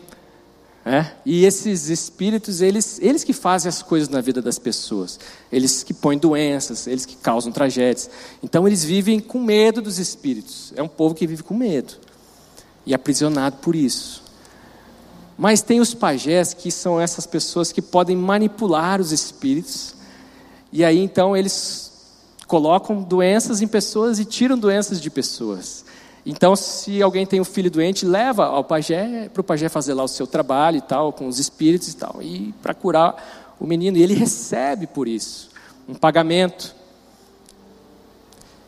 é? 0.87 1.11
E 1.25 1.43
esses 1.43 1.89
espíritos, 1.89 2.61
eles, 2.61 2.97
eles 3.01 3.21
que 3.21 3.33
fazem 3.33 3.67
as 3.67 3.83
coisas 3.83 4.07
na 4.07 4.21
vida 4.21 4.41
das 4.41 4.57
pessoas. 4.57 5.19
Eles 5.51 5.83
que 5.83 5.93
põem 5.93 6.17
doenças, 6.17 6.87
eles 6.87 7.05
que 7.05 7.17
causam 7.17 7.51
tragédias. 7.51 8.09
Então 8.41 8.65
eles 8.65 8.85
vivem 8.85 9.19
com 9.19 9.43
medo 9.43 9.81
dos 9.81 9.99
espíritos. 9.99 10.71
É 10.77 10.81
um 10.81 10.87
povo 10.87 11.13
que 11.13 11.27
vive 11.27 11.43
com 11.43 11.53
medo. 11.53 11.95
E 12.85 12.93
aprisionado 12.93 13.57
por 13.57 13.75
isso. 13.75 14.23
Mas 15.37 15.61
tem 15.61 15.79
os 15.79 15.93
pajés, 15.93 16.53
que 16.53 16.71
são 16.71 16.99
essas 16.99 17.27
pessoas 17.27 17.71
que 17.71 17.81
podem 17.81 18.15
manipular 18.15 18.99
os 18.99 19.11
espíritos. 19.11 19.95
E 20.71 20.83
aí 20.83 20.99
então 20.99 21.37
eles 21.37 21.91
colocam 22.47 23.01
doenças 23.01 23.61
em 23.61 23.67
pessoas 23.67 24.19
e 24.19 24.25
tiram 24.25 24.57
doenças 24.57 24.99
de 24.99 25.09
pessoas. 25.09 25.85
Então, 26.25 26.57
se 26.57 27.01
alguém 27.01 27.25
tem 27.25 27.39
um 27.39 27.45
filho 27.45 27.71
doente, 27.71 28.05
leva 28.05 28.47
ao 28.47 28.61
pajé, 28.61 29.29
para 29.29 29.39
o 29.39 29.43
pajé 29.43 29.69
fazer 29.69 29.93
lá 29.93 30.03
o 30.03 30.09
seu 30.09 30.27
trabalho 30.27 30.77
e 30.77 30.81
tal, 30.81 31.13
com 31.13 31.25
os 31.25 31.39
espíritos 31.39 31.87
e 31.87 31.95
tal, 31.95 32.17
e 32.21 32.53
para 32.61 32.73
curar 32.73 33.55
o 33.57 33.65
menino. 33.65 33.97
E 33.97 34.03
ele 34.03 34.13
recebe 34.13 34.87
por 34.87 35.07
isso 35.07 35.49
um 35.87 35.93
pagamento. 35.95 36.75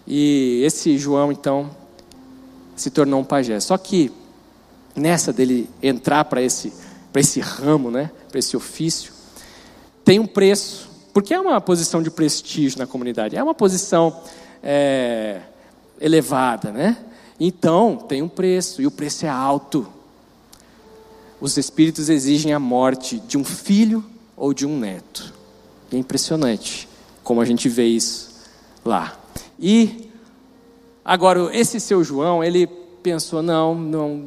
E 0.08 0.62
esse 0.64 0.98
João, 0.98 1.34
então, 1.34 1.70
se 2.78 2.90
tornou 2.90 3.20
um 3.20 3.26
pajé. 3.26 3.60
Só 3.60 3.78
que, 3.78 4.10
nessa 5.00 5.34
dele 5.34 5.70
entrar 5.82 6.26
para 6.26 6.42
esse, 6.42 6.74
esse 7.16 7.40
ramo, 7.40 7.90
né, 7.90 8.12
para 8.30 8.40
esse 8.40 8.56
ofício, 8.56 9.14
tem 10.04 10.20
um 10.20 10.28
preço, 10.28 10.90
porque 11.14 11.34
é 11.34 11.40
uma 11.40 11.60
posição 11.62 12.02
de 12.02 12.10
prestígio 12.10 12.80
na 12.80 12.88
comunidade, 12.88 13.36
é 13.36 13.44
uma 13.44 13.54
posição 13.54 14.22
é, 14.64 15.42
elevada, 16.00 16.72
né? 16.72 16.98
Então, 17.40 17.96
tem 17.96 18.22
um 18.22 18.28
preço, 18.28 18.82
e 18.82 18.88
o 18.88 18.92
preço 18.92 19.26
é 19.26 19.30
alto. 19.30 19.88
os 21.40 21.56
espíritos 21.58 22.10
exigem 22.10 22.54
a 22.54 22.60
morte 22.60 23.20
de 23.20 23.38
um 23.38 23.46
filho 23.46 24.04
ou 24.36 24.54
de 24.54 24.66
um 24.66 24.78
neto. 24.78 25.34
É 25.92 25.98
impressionante 25.98 26.88
como 27.24 27.42
a 27.42 27.46
gente 27.46 27.70
vê 27.70 27.86
isso 27.86 28.30
lá. 28.84 29.18
E 29.60 30.10
agora 31.04 31.56
esse 31.56 31.80
seu 31.80 32.04
João, 32.04 32.44
ele 32.44 32.68
pensou 33.02 33.42
não, 33.42 33.76
não, 33.76 34.22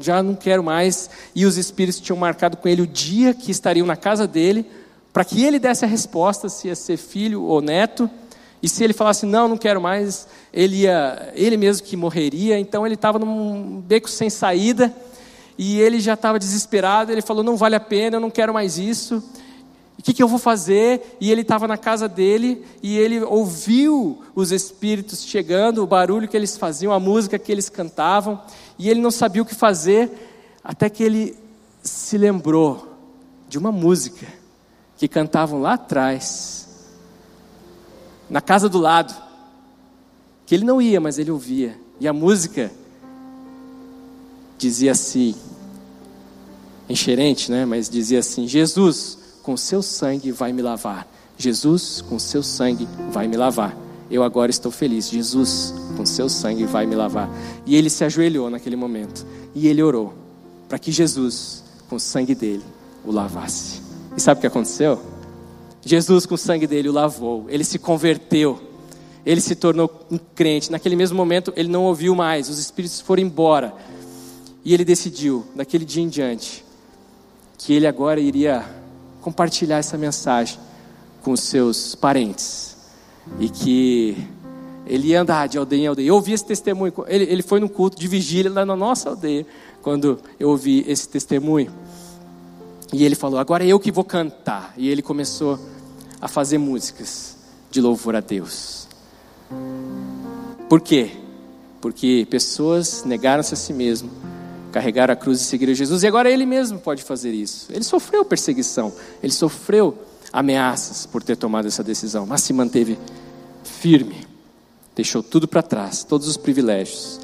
já 0.00 0.22
não 0.22 0.34
quero 0.34 0.62
mais. 0.62 1.10
E 1.34 1.44
os 1.44 1.56
espíritos 1.56 2.00
tinham 2.00 2.16
marcado 2.16 2.56
com 2.56 2.68
ele 2.68 2.82
o 2.82 2.86
dia 2.86 3.34
que 3.34 3.50
estariam 3.50 3.86
na 3.86 3.96
casa 3.96 4.26
dele, 4.26 4.66
para 5.12 5.24
que 5.24 5.44
ele 5.44 5.58
desse 5.58 5.84
a 5.84 5.88
resposta 5.88 6.48
se 6.48 6.68
ia 6.68 6.74
ser 6.74 6.96
filho 6.96 7.42
ou 7.42 7.60
neto. 7.60 8.08
E 8.62 8.68
se 8.68 8.84
ele 8.84 8.92
falasse 8.92 9.26
não, 9.26 9.48
não 9.48 9.56
quero 9.56 9.80
mais, 9.80 10.28
ele 10.52 10.82
ia, 10.82 11.32
ele 11.34 11.56
mesmo 11.56 11.86
que 11.86 11.96
morreria. 11.96 12.58
Então 12.58 12.86
ele 12.86 12.94
estava 12.94 13.18
num 13.18 13.80
beco 13.80 14.08
sem 14.08 14.30
saída 14.30 14.94
e 15.58 15.80
ele 15.80 16.00
já 16.00 16.14
estava 16.14 16.38
desesperado. 16.38 17.10
Ele 17.10 17.22
falou 17.22 17.42
não 17.42 17.56
vale 17.56 17.74
a 17.74 17.80
pena, 17.80 18.16
eu 18.16 18.20
não 18.20 18.30
quero 18.30 18.54
mais 18.54 18.78
isso. 18.78 19.22
O 20.02 20.04
que, 20.04 20.12
que 20.12 20.20
eu 20.20 20.26
vou 20.26 20.38
fazer? 20.40 21.16
E 21.20 21.30
ele 21.30 21.42
estava 21.42 21.68
na 21.68 21.78
casa 21.78 22.08
dele 22.08 22.64
e 22.82 22.98
ele 22.98 23.20
ouviu 23.22 24.20
os 24.34 24.50
espíritos 24.50 25.22
chegando, 25.22 25.80
o 25.80 25.86
barulho 25.86 26.26
que 26.26 26.36
eles 26.36 26.56
faziam, 26.56 26.92
a 26.92 26.98
música 26.98 27.38
que 27.38 27.52
eles 27.52 27.68
cantavam, 27.68 28.42
e 28.76 28.90
ele 28.90 29.00
não 29.00 29.12
sabia 29.12 29.40
o 29.40 29.46
que 29.46 29.54
fazer, 29.54 30.10
até 30.64 30.90
que 30.90 31.04
ele 31.04 31.36
se 31.84 32.18
lembrou 32.18 32.96
de 33.48 33.56
uma 33.56 33.70
música 33.70 34.26
que 34.96 35.06
cantavam 35.06 35.60
lá 35.60 35.74
atrás, 35.74 36.90
na 38.28 38.40
casa 38.40 38.68
do 38.68 38.78
lado, 38.78 39.14
que 40.44 40.52
ele 40.52 40.64
não 40.64 40.82
ia, 40.82 41.00
mas 41.00 41.16
ele 41.16 41.30
ouvia, 41.30 41.78
e 42.00 42.08
a 42.08 42.12
música 42.12 42.72
dizia 44.58 44.90
assim, 44.90 45.36
enxerente, 46.88 47.52
né? 47.52 47.64
Mas 47.64 47.88
dizia 47.88 48.18
assim: 48.18 48.48
Jesus 48.48 49.21
com 49.42 49.56
seu 49.56 49.82
sangue 49.82 50.30
vai 50.30 50.52
me 50.52 50.62
lavar. 50.62 51.06
Jesus, 51.36 52.00
com 52.00 52.18
seu 52.18 52.42
sangue 52.42 52.86
vai 53.10 53.26
me 53.26 53.36
lavar. 53.36 53.76
Eu 54.10 54.22
agora 54.22 54.50
estou 54.50 54.70
feliz. 54.70 55.08
Jesus, 55.08 55.74
com 55.96 56.06
seu 56.06 56.28
sangue 56.28 56.64
vai 56.64 56.86
me 56.86 56.94
lavar. 56.94 57.28
E 57.66 57.74
ele 57.74 57.90
se 57.90 58.04
ajoelhou 58.04 58.48
naquele 58.50 58.76
momento. 58.76 59.26
E 59.54 59.66
ele 59.66 59.82
orou 59.82 60.14
para 60.68 60.78
que 60.78 60.92
Jesus, 60.92 61.64
com 61.88 61.96
o 61.96 62.00
sangue 62.00 62.34
dele, 62.34 62.62
o 63.04 63.10
lavasse. 63.10 63.82
E 64.16 64.20
sabe 64.20 64.38
o 64.38 64.40
que 64.40 64.46
aconteceu? 64.46 65.00
Jesus, 65.84 66.26
com 66.26 66.34
o 66.34 66.38
sangue 66.38 66.66
dele, 66.66 66.88
o 66.88 66.92
lavou. 66.92 67.46
Ele 67.48 67.64
se 67.64 67.78
converteu. 67.78 68.60
Ele 69.24 69.40
se 69.40 69.54
tornou 69.56 69.90
um 70.10 70.18
crente. 70.18 70.70
Naquele 70.70 70.94
mesmo 70.94 71.16
momento, 71.16 71.52
ele 71.56 71.68
não 71.68 71.84
ouviu 71.84 72.14
mais. 72.14 72.48
Os 72.48 72.58
espíritos 72.58 73.00
foram 73.00 73.22
embora. 73.22 73.74
E 74.64 74.72
ele 74.72 74.84
decidiu, 74.84 75.44
daquele 75.56 75.84
dia 75.84 76.02
em 76.02 76.08
diante, 76.08 76.64
que 77.58 77.72
ele 77.72 77.86
agora 77.86 78.20
iria 78.20 78.64
compartilhar 79.22 79.78
essa 79.78 79.96
mensagem 79.96 80.58
com 81.22 81.34
seus 81.34 81.94
parentes. 81.94 82.76
E 83.38 83.48
que 83.48 84.28
ele 84.84 85.08
ia 85.08 85.22
andar 85.22 85.46
de 85.46 85.56
aldeia 85.56 85.82
em 85.82 85.86
aldeia. 85.86 86.08
Eu 86.08 86.16
ouvi 86.16 86.32
esse 86.32 86.44
testemunho. 86.44 86.92
Ele, 87.06 87.24
ele 87.24 87.42
foi 87.42 87.60
no 87.60 87.68
culto 87.68 87.98
de 87.98 88.06
vigília 88.08 88.52
lá 88.52 88.66
na 88.66 88.76
nossa 88.76 89.10
aldeia, 89.10 89.46
quando 89.80 90.18
eu 90.38 90.50
ouvi 90.50 90.84
esse 90.86 91.08
testemunho. 91.08 91.72
E 92.92 93.04
ele 93.04 93.14
falou: 93.14 93.38
Agora 93.38 93.64
é 93.64 93.68
eu 93.68 93.80
que 93.80 93.92
vou 93.92 94.04
cantar. 94.04 94.74
E 94.76 94.88
ele 94.88 95.00
começou 95.00 95.58
a 96.20 96.28
fazer 96.28 96.58
músicas 96.58 97.36
de 97.70 97.80
louvor 97.80 98.16
a 98.16 98.20
Deus. 98.20 98.88
Por 100.68 100.80
quê? 100.80 101.12
Porque 101.80 102.26
pessoas 102.28 103.04
negaram-se 103.04 103.54
a 103.54 103.56
si 103.56 103.72
mesmo 103.72 104.10
carregar 104.72 105.10
a 105.10 105.16
cruz 105.16 105.40
e 105.40 105.44
seguir 105.44 105.72
Jesus. 105.74 106.02
E 106.02 106.06
agora 106.06 106.30
ele 106.30 106.46
mesmo 106.46 106.78
pode 106.78 107.04
fazer 107.04 107.32
isso. 107.32 107.68
Ele 107.70 107.84
sofreu 107.84 108.24
perseguição, 108.24 108.92
ele 109.22 109.32
sofreu 109.32 109.96
ameaças 110.32 111.06
por 111.06 111.22
ter 111.22 111.36
tomado 111.36 111.68
essa 111.68 111.84
decisão, 111.84 112.26
mas 112.26 112.40
se 112.40 112.52
manteve 112.52 112.98
firme, 113.62 114.26
deixou 114.96 115.22
tudo 115.22 115.46
para 115.46 115.62
trás, 115.62 116.02
todos 116.02 116.26
os 116.26 116.36
privilégios, 116.36 117.20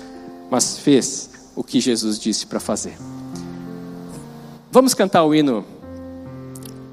mas 0.50 0.78
fez 0.78 1.30
o 1.56 1.64
que 1.64 1.80
Jesus 1.80 2.18
disse 2.18 2.46
para 2.46 2.60
fazer. 2.60 2.96
Vamos 4.70 4.92
cantar 4.92 5.24
o 5.24 5.34
hino. 5.34 5.64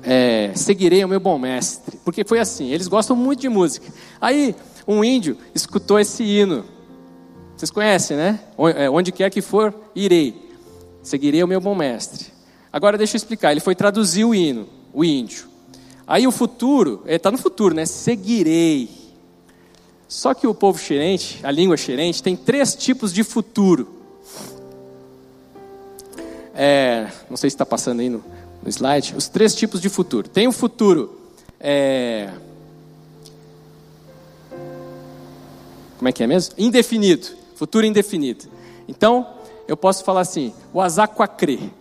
É, 0.02 0.52
Seguirei 0.56 1.04
o 1.04 1.08
meu 1.08 1.20
bom 1.20 1.38
mestre, 1.38 2.00
porque 2.06 2.24
foi 2.24 2.40
assim. 2.40 2.70
Eles 2.70 2.88
gostam 2.88 3.16
muito 3.16 3.42
de 3.42 3.50
música. 3.50 3.92
Aí 4.22 4.56
um 4.88 5.04
índio 5.04 5.38
escutou 5.54 6.00
esse 6.00 6.24
hino. 6.24 6.64
Vocês 7.58 7.72
conhecem, 7.72 8.16
né? 8.16 8.40
É, 8.76 8.90
onde 8.90 9.12
quer 9.12 9.30
que 9.30 9.42
for, 9.42 9.74
irei 9.94 10.45
seguirei 11.06 11.44
o 11.44 11.48
meu 11.48 11.62
bom 11.62 11.76
mestre. 11.76 12.28
Agora 12.74 12.98
deixa 12.98 13.16
eu 13.16 13.18
explicar, 13.18 13.52
ele 13.52 13.62
foi 13.62 13.76
traduzir 13.76 14.26
o 14.26 14.36
hino, 14.36 14.68
o 14.92 15.06
índio. 15.06 15.48
Aí 16.06 16.28
o 16.28 16.32
futuro, 16.32 17.04
está 17.06 17.32
no 17.32 17.38
futuro, 17.38 17.74
né? 17.74 17.86
Seguirei. 17.86 18.90
Só 20.08 20.34
que 20.34 20.46
o 20.46 20.54
povo 20.54 20.78
xerente, 20.78 21.40
a 21.44 21.52
língua 21.52 21.78
xerente, 21.78 22.22
tem 22.22 22.36
três 22.36 22.76
tipos 22.76 23.14
de 23.14 23.24
futuro. 23.24 23.88
É, 26.54 27.10
não 27.30 27.38
sei 27.38 27.50
se 27.50 27.56
está 27.56 27.66
passando 27.66 28.00
aí 28.00 28.10
no, 28.10 28.24
no, 28.64 28.70
slide. 28.70 29.16
Os 29.16 29.28
três 29.28 29.56
tipos 29.56 29.82
de 29.82 29.90
futuro. 29.90 30.28
Tem 30.28 30.48
o 30.48 30.52
futuro. 30.52 31.20
É, 31.60 32.30
como 35.98 36.08
é 36.08 36.12
que 36.12 36.24
é 36.24 36.28
mesmo? 36.28 36.54
Indefinido. 36.58 37.28
Futuro 37.56 37.86
indefinido. 37.86 38.46
Então, 38.88 39.35
eu 39.68 39.76
posso 39.76 40.04
falar 40.04 40.22
assim, 40.22 40.54
o 40.74 40.82
azaquacre. 40.82 41.72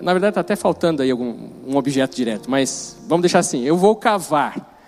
Na 0.00 0.12
verdade 0.12 0.30
está 0.30 0.40
até 0.40 0.56
faltando 0.56 1.02
aí 1.02 1.10
algum 1.10 1.50
um 1.66 1.76
objeto 1.76 2.16
direto, 2.16 2.50
mas 2.50 2.96
vamos 3.06 3.22
deixar 3.22 3.40
assim, 3.40 3.64
eu 3.64 3.76
vou 3.76 3.94
cavar. 3.96 4.78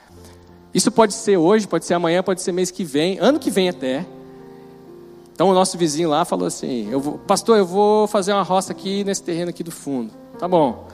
Isso 0.72 0.90
pode 0.90 1.12
ser 1.14 1.36
hoje, 1.36 1.68
pode 1.68 1.84
ser 1.84 1.94
amanhã, 1.94 2.22
pode 2.22 2.40
ser 2.40 2.52
mês 2.52 2.70
que 2.70 2.82
vem, 2.82 3.18
ano 3.18 3.38
que 3.38 3.50
vem 3.50 3.68
até. 3.68 4.06
Então 5.34 5.48
o 5.48 5.54
nosso 5.54 5.76
vizinho 5.76 6.08
lá 6.08 6.24
falou 6.24 6.46
assim, 6.46 6.88
eu 6.90 7.00
vou, 7.00 7.18
pastor, 7.18 7.58
eu 7.58 7.66
vou 7.66 8.06
fazer 8.06 8.32
uma 8.32 8.42
roça 8.42 8.72
aqui 8.72 9.04
nesse 9.04 9.22
terreno 9.22 9.50
aqui 9.50 9.62
do 9.62 9.70
fundo. 9.70 10.10
Tá 10.38 10.48
bom. 10.48 10.88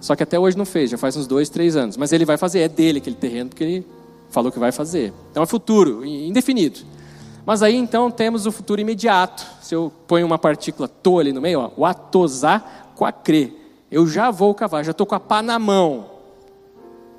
Só 0.00 0.16
que 0.16 0.22
até 0.22 0.38
hoje 0.38 0.56
não 0.56 0.64
fez, 0.64 0.90
já 0.90 0.98
faz 0.98 1.16
uns 1.16 1.26
dois, 1.26 1.48
três 1.48 1.76
anos. 1.76 1.96
Mas 1.96 2.12
ele 2.12 2.24
vai 2.24 2.36
fazer, 2.36 2.60
é 2.60 2.68
dele 2.68 2.98
aquele 2.98 3.16
terreno, 3.16 3.50
porque 3.50 3.64
ele 3.64 3.86
falou 4.30 4.50
que 4.50 4.58
vai 4.58 4.72
fazer. 4.72 5.12
Então 5.30 5.42
é 5.42 5.46
futuro, 5.46 6.04
indefinido. 6.04 6.80
Mas 7.44 7.62
aí 7.62 7.76
então 7.76 8.10
temos 8.10 8.46
o 8.46 8.52
futuro 8.52 8.80
imediato. 8.80 9.46
Se 9.60 9.74
eu 9.74 9.92
ponho 10.06 10.26
uma 10.26 10.38
partícula 10.38 10.88
to 10.88 11.18
ali 11.18 11.32
no 11.32 11.40
meio, 11.40 11.60
ó, 11.60 11.70
o 11.76 11.84
atosar 11.84 12.92
com 12.94 13.04
a 13.04 13.12
cre. 13.12 13.56
Eu 13.90 14.06
já 14.06 14.30
vou 14.30 14.54
cavar, 14.54 14.84
já 14.84 14.92
estou 14.92 15.06
com 15.06 15.14
a 15.14 15.20
pá 15.20 15.42
na 15.42 15.58
mão 15.58 16.06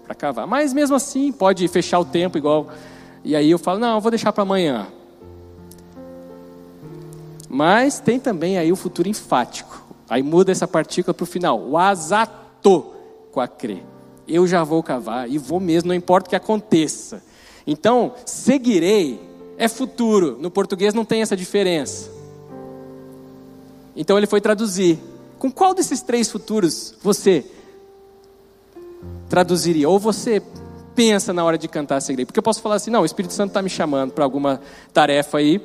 para 0.03 0.15
cavar. 0.15 0.47
Mas 0.47 0.73
mesmo 0.73 0.95
assim, 0.95 1.31
pode 1.31 1.67
fechar 1.67 1.99
o 1.99 2.05
tempo 2.05 2.37
igual. 2.37 2.69
E 3.23 3.35
aí 3.35 3.49
eu 3.51 3.59
falo, 3.59 3.79
não, 3.79 3.95
eu 3.95 4.01
vou 4.01 4.11
deixar 4.11 4.31
para 4.31 4.43
amanhã. 4.43 4.87
Mas 7.49 7.99
tem 7.99 8.19
também 8.19 8.57
aí 8.57 8.71
o 8.71 8.75
futuro 8.75 9.09
enfático. 9.09 9.83
Aí 10.09 10.23
muda 10.23 10.51
essa 10.51 10.67
partícula 10.67 11.13
para 11.13 11.23
o 11.23 11.27
final. 11.27 11.59
O 11.59 11.77
azato 11.77 12.91
com 13.31 13.39
a 13.41 13.47
cre. 13.47 13.83
Eu 14.27 14.47
já 14.47 14.63
vou 14.63 14.81
cavar 14.81 15.29
e 15.29 15.37
vou 15.37 15.59
mesmo, 15.59 15.89
não 15.89 15.95
importa 15.95 16.27
o 16.27 16.29
que 16.29 16.35
aconteça. 16.35 17.21
Então, 17.65 18.13
seguirei 18.25 19.30
é 19.61 19.67
futuro. 19.67 20.39
No 20.39 20.49
português 20.49 20.91
não 20.91 21.05
tem 21.05 21.21
essa 21.21 21.37
diferença. 21.37 22.09
Então 23.95 24.17
ele 24.17 24.25
foi 24.25 24.41
traduzir. 24.41 24.97
Com 25.37 25.51
qual 25.51 25.75
desses 25.75 26.01
três 26.01 26.31
futuros 26.31 26.95
você 27.03 27.45
traduziria? 29.29 29.87
Ou 29.87 29.99
você 29.99 30.41
pensa 30.95 31.31
na 31.31 31.43
hora 31.43 31.59
de 31.59 31.67
cantar 31.67 31.97
a 31.97 32.01
segredo? 32.01 32.25
Porque 32.25 32.39
eu 32.39 32.43
posso 32.43 32.59
falar 32.59 32.75
assim: 32.75 32.89
não, 32.89 33.03
o 33.03 33.05
Espírito 33.05 33.35
Santo 33.35 33.49
está 33.49 33.61
me 33.61 33.69
chamando 33.69 34.13
para 34.13 34.23
alguma 34.23 34.59
tarefa 34.91 35.37
aí. 35.37 35.61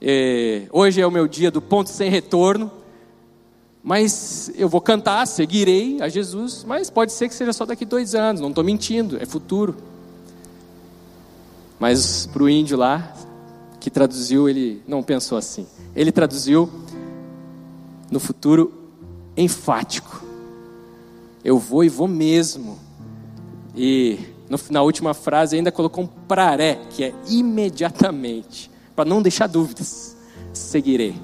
É, 0.00 0.68
hoje 0.70 1.00
é 1.00 1.06
o 1.06 1.10
meu 1.10 1.26
dia 1.26 1.50
do 1.50 1.60
ponto 1.60 1.90
sem 1.90 2.08
retorno. 2.08 2.70
Mas 3.82 4.52
eu 4.54 4.68
vou 4.68 4.80
cantar, 4.80 5.26
seguirei 5.26 6.00
a 6.00 6.08
Jesus. 6.08 6.62
Mas 6.64 6.90
pode 6.90 7.10
ser 7.10 7.28
que 7.28 7.34
seja 7.34 7.52
só 7.52 7.66
daqui 7.66 7.84
dois 7.84 8.14
anos. 8.14 8.40
Não 8.40 8.50
estou 8.50 8.62
mentindo, 8.62 9.20
é 9.20 9.26
futuro. 9.26 9.74
Mas 11.80 12.26
para 12.26 12.44
o 12.44 12.48
índio 12.48 12.78
lá, 12.78 13.12
que 13.82 13.90
traduziu, 13.90 14.48
ele 14.48 14.80
não 14.86 15.02
pensou 15.02 15.36
assim. 15.36 15.66
Ele 15.92 16.12
traduziu 16.12 16.70
no 18.08 18.20
futuro 18.20 18.72
enfático. 19.36 20.22
Eu 21.44 21.58
vou 21.58 21.82
e 21.82 21.88
vou 21.88 22.06
mesmo. 22.06 22.78
E 23.74 24.20
no, 24.48 24.56
na 24.70 24.82
última 24.82 25.14
frase 25.14 25.56
ainda 25.56 25.72
colocou 25.72 26.04
um 26.04 26.06
praré, 26.06 26.78
que 26.90 27.02
é 27.02 27.12
imediatamente, 27.28 28.70
para 28.94 29.04
não 29.04 29.20
deixar 29.20 29.48
dúvidas. 29.48 30.16
Seguirei. 30.52 31.16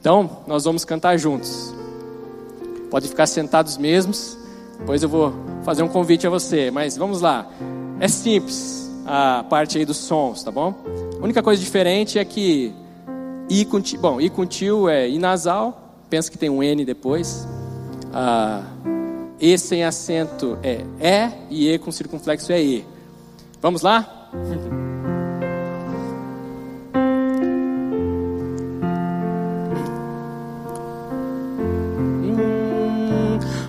Então, 0.00 0.38
nós 0.46 0.64
vamos 0.64 0.86
cantar 0.86 1.18
juntos. 1.18 1.74
Pode 2.90 3.08
ficar 3.08 3.26
sentados 3.26 3.76
mesmos. 3.76 4.38
Depois 4.78 5.02
eu 5.02 5.08
vou 5.10 5.34
fazer 5.64 5.82
um 5.82 5.88
convite 5.88 6.26
a 6.26 6.30
você, 6.30 6.70
mas 6.70 6.96
vamos 6.96 7.20
lá. 7.20 7.46
É 8.00 8.08
simples 8.08 8.90
a 9.04 9.44
parte 9.44 9.76
aí 9.76 9.84
dos 9.84 9.98
sons, 9.98 10.42
tá 10.42 10.50
bom? 10.50 11.11
A 11.22 11.24
única 11.24 11.40
coisa 11.40 11.62
diferente 11.62 12.18
é 12.18 12.24
que 12.24 12.74
I 13.48 13.64
com, 13.64 13.80
bom, 14.00 14.20
I 14.20 14.28
com 14.28 14.44
tio 14.44 14.88
é 14.88 15.08
I 15.08 15.18
nasal, 15.18 15.94
pensa 16.10 16.28
que 16.28 16.36
tem 16.36 16.50
um 16.50 16.60
N 16.60 16.84
depois. 16.84 17.46
Ah, 18.12 18.64
e 19.40 19.56
sem 19.56 19.84
acento 19.84 20.58
é 20.64 20.84
é 20.98 21.32
e 21.48 21.70
E 21.70 21.78
com 21.78 21.92
circunflexo 21.92 22.50
é 22.50 22.60
E. 22.60 22.84
Vamos 23.60 23.82
lá? 23.82 24.30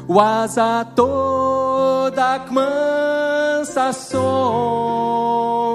Waza 0.10 0.88
toda 0.95 2.39
kmansa 2.39 3.93
som 3.93 5.72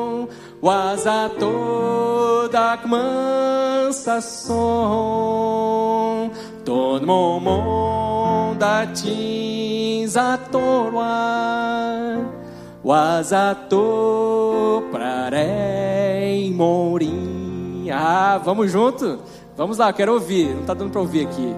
Waza 0.60 1.30
toda 1.38 2.76
kmansa 2.78 4.20
som 4.20 4.70
Ton 6.64 7.06
momon 7.06 8.58
da 8.58 8.86
tinza 8.86 10.36
torwa 10.50 12.18
Waza 12.82 13.54
to 13.70 14.82
prarei 14.90 16.50
morim 16.50 17.86
Ah, 17.90 18.38
vamos 18.44 18.70
junto? 18.70 19.18
Vamos 19.56 19.78
lá, 19.78 19.92
quero 19.92 20.12
ouvir, 20.12 20.54
não 20.54 20.60
está 20.60 20.74
dando 20.74 20.90
para 20.92 21.00
ouvir 21.00 21.26
aqui. 21.26 21.54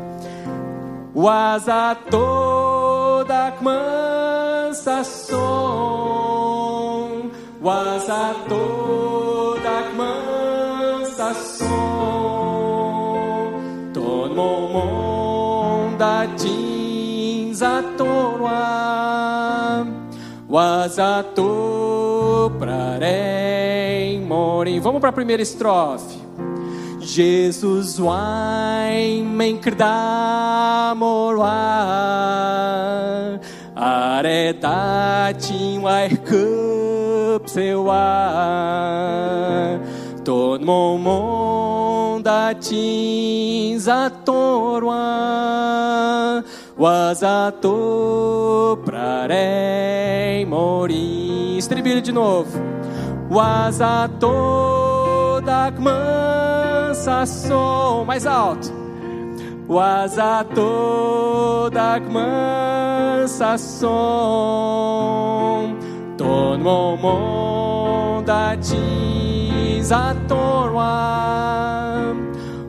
Waza 1.15 1.97
toda 2.11 3.53
mansa 3.61 5.05
som 5.05 6.20
Waza 7.61 8.35
toda 8.49 9.93
mansa 9.95 11.35
som 11.35 12.41
Ton 13.93 14.35
momon 14.35 15.99
da 15.99 16.27
tinza 16.39 17.85
torwa 17.99 19.85
Waza 20.49 21.23
to 21.35 22.51
prarem 22.59 24.25
morim 24.25 24.81
Vamos 24.81 25.01
para 25.01 25.11
a 25.11 25.13
primeira 25.13 25.43
estrofe. 25.43 26.19
Jesus 27.01 27.99
wine 27.99 29.59
krda 29.61 30.95
are 33.77 34.53
datin 34.53 35.83
wai 37.41 37.41
cup 37.41 37.49
sewa 37.49 38.05
ton 40.25 40.65
momon 40.65 42.23
datin 42.23 43.79
zatorwa 43.79 45.03
wazato 46.79 48.79
prarei 48.85 50.45
morir. 50.47 51.59
Estribilho 51.59 52.01
de 52.03 52.13
novo. 52.13 52.59
Wazato 53.31 55.41
dakman 55.45 56.21
mansa 56.91 57.27
som, 57.27 58.05
mais 58.07 58.27
alto. 58.27 58.73
Waza 59.69 60.45
toda 60.55 62.01
mansa 66.21 66.25
som, 66.25 66.57
ton 66.57 66.59
momon 66.59 68.23
da 68.25 68.57
tizatorwa, 68.57 70.15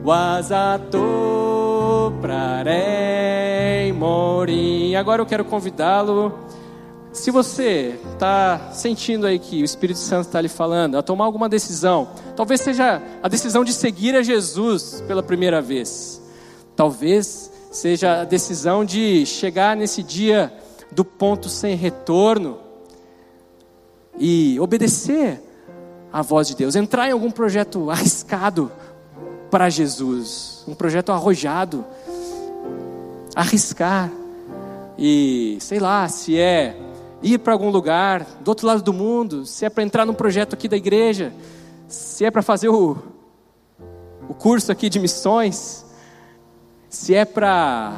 waza 0.04 0.80
to 0.90 2.14
prarei 2.22 3.92
morir. 3.92 4.96
Agora 4.96 5.22
eu 5.22 5.26
quero 5.26 5.44
convidá-lo. 5.44 6.34
Se 7.12 7.30
você 7.30 8.00
está 8.14 8.70
sentindo 8.72 9.28
aí 9.28 9.38
que 9.38 9.62
o 9.62 9.66
Espírito 9.66 10.00
Santo 10.00 10.28
está 10.28 10.40
lhe 10.40 10.48
falando, 10.48 10.98
a 10.98 11.02
tomar 11.02 11.26
alguma 11.26 11.50
decisão, 11.50 12.08
talvez 12.38 12.62
seja 12.62 13.02
a 13.22 13.28
decisão 13.28 13.66
de 13.66 13.74
seguir 13.74 14.16
a 14.16 14.24
Jesus 14.24 15.04
pela 15.06 15.22
primeira 15.22 15.62
vez, 15.62 16.22
talvez 16.74 17.52
seja 17.70 18.22
a 18.22 18.24
decisão 18.24 18.86
de 18.86 19.26
chegar 19.26 19.76
nesse 19.76 20.02
dia 20.02 20.54
do 20.90 21.04
ponto 21.04 21.50
sem 21.50 21.76
retorno 21.76 22.71
e 24.18 24.60
obedecer 24.60 25.42
à 26.12 26.22
voz 26.22 26.48
de 26.48 26.56
Deus, 26.56 26.76
entrar 26.76 27.08
em 27.08 27.12
algum 27.12 27.32
projeto 27.32 27.90
arriscado 27.92 28.72
para 29.50 29.70
Jesus, 29.70 30.64
um 30.68 30.74
projeto 30.74 31.12
arrojado, 31.12 31.86
arriscar 33.36 34.10
e 34.98 35.58
sei 35.60 35.80
lá 35.80 36.08
se 36.08 36.38
é 36.38 36.78
ir 37.22 37.40
para 37.40 37.54
algum 37.54 37.70
lugar 37.70 38.26
do 38.42 38.50
outro 38.50 38.66
lado 38.66 38.82
do 38.82 38.94
mundo, 38.94 39.46
se 39.46 39.66
é 39.66 39.70
para 39.70 39.84
entrar 39.84 40.06
num 40.06 40.14
projeto 40.14 40.54
aqui 40.54 40.68
da 40.68 40.78
igreja, 40.78 41.34
se 41.88 42.26
é 42.26 42.32
para 42.32 42.42
fazer 42.42 42.70
o, 42.70 42.98
o 44.28 44.34
curso 44.34 44.72
aqui 44.72 44.90
de 44.90 45.00
missões, 45.00 45.86
se 46.90 47.14
é 47.14 47.26
para 47.26 47.94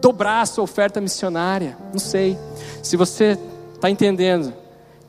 dobrar 0.00 0.42
a 0.42 0.46
sua 0.46 0.64
oferta 0.64 1.00
missionária, 1.00 1.76
não 1.92 1.98
sei. 1.98 2.38
Se 2.82 2.96
você 2.96 3.38
está 3.74 3.90
entendendo 3.90 4.52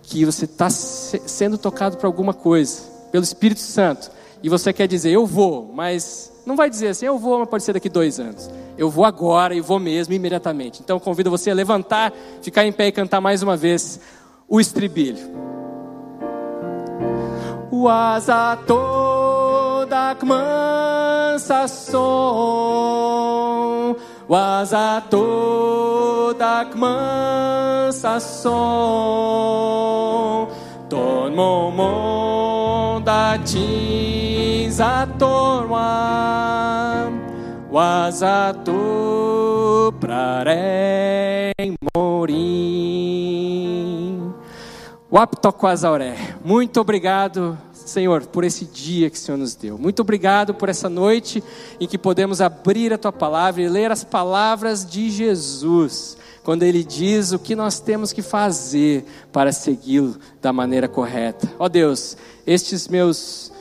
que 0.10 0.26
você 0.26 0.46
está 0.46 0.70
sendo 0.72 1.58
tocado 1.58 1.96
por 1.98 2.08
alguma 2.08 2.34
coisa, 2.34 2.82
pelo 3.12 3.24
Espírito 3.24 3.62
Santo, 3.62 4.10
e 4.42 4.50
você 4.50 4.74
quer 4.74 4.88
dizer, 4.88 5.12
eu 5.12 5.28
vou, 5.28 5.72
mas 5.74 6.32
não 6.46 6.56
vai 6.56 6.68
dizer 6.70 6.88
assim, 6.88 7.06
eu 7.06 7.20
vou, 7.20 7.38
mas 7.40 7.50
pode 7.50 7.64
ser 7.64 7.74
daqui 7.74 7.90
dois 7.90 8.20
anos. 8.20 8.50
Eu 8.76 8.90
vou 8.90 9.06
agora 9.06 9.54
e 9.54 9.62
vou 9.62 9.80
mesmo, 9.80 10.14
imediatamente. 10.14 10.82
Então 10.82 11.00
convido 11.00 11.30
você 11.30 11.52
a 11.52 11.54
levantar, 11.54 12.12
ficar 12.42 12.66
em 12.66 12.72
pé 12.72 12.88
e 12.88 12.92
cantar 12.92 13.22
mais 13.22 13.44
uma 13.44 13.56
vez 13.56 14.00
o 14.48 14.60
estribilho. 14.60 15.20
O 17.70 17.88
asa 17.88 18.58
toda 18.66 20.18
mansa 20.26 21.68
som, 21.68 21.96
o 24.30 24.36
asa 24.36 25.02
toda 25.10 26.64
mansa 26.76 28.20
som, 28.20 29.28
ton 30.88 31.34
momon 31.34 33.02
da 33.02 33.40
torwa 35.18 37.10
wazatu 37.72 38.72
prarem 40.00 41.74
morim. 41.96 43.10
Waptoquazauré. 45.12 46.14
Muito 46.46 46.80
obrigado, 46.80 47.58
Senhor, 47.90 48.26
por 48.28 48.44
esse 48.44 48.66
dia 48.66 49.10
que 49.10 49.18
o 49.18 49.20
Senhor 49.20 49.38
nos 49.38 49.56
deu. 49.56 49.78
Muito 49.78 50.02
obrigado 50.02 50.54
por 50.54 50.70
essa 50.70 50.88
noite 50.88 51.44
em 51.80 51.88
que 51.88 51.98
podemos 51.98 52.40
abrir 52.40 52.94
a 52.94 52.98
tua 52.98 53.12
palavra 53.12 53.62
e 53.62 53.68
ler 53.68 53.92
as 53.92 54.04
palavras 54.04 54.86
de 54.86 55.10
Jesus, 55.10 56.18
quando 56.44 56.64
ele 56.64 56.84
diz 56.84 57.32
o 57.32 57.40
que 57.40 57.56
nós 57.56 57.80
temos 57.80 58.14
que 58.14 58.22
fazer 58.22 59.06
para 59.32 59.52
segui-lo 59.52 60.18
da 60.42 60.54
maneira 60.54 60.88
correta. 60.88 61.52
Ó 61.58 61.68
Deus, 61.68 62.16
estes 62.46 62.88
meus 62.88 63.52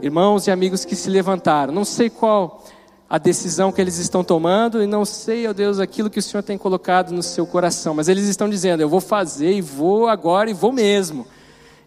irmãos 0.00 0.46
e 0.46 0.50
amigos 0.50 0.84
que 0.84 0.96
se 0.96 1.10
levantaram. 1.10 1.74
Não 1.74 1.84
sei 1.84 2.08
qual 2.08 2.64
a 3.10 3.18
decisão 3.18 3.70
que 3.70 3.80
eles 3.80 3.98
estão 3.98 4.24
tomando 4.24 4.82
e 4.82 4.86
não 4.86 5.04
sei, 5.04 5.46
ó 5.46 5.52
Deus, 5.52 5.78
aquilo 5.78 6.08
que 6.08 6.18
o 6.18 6.22
Senhor 6.22 6.42
tem 6.42 6.56
colocado 6.56 7.12
no 7.12 7.22
seu 7.22 7.46
coração, 7.46 7.94
mas 7.94 8.08
eles 8.08 8.24
estão 8.24 8.48
dizendo: 8.48 8.80
eu 8.80 8.88
vou 8.88 9.00
fazer 9.00 9.52
e 9.52 9.60
vou 9.60 10.08
agora 10.08 10.48
e 10.48 10.54
vou 10.54 10.72
mesmo. 10.72 11.26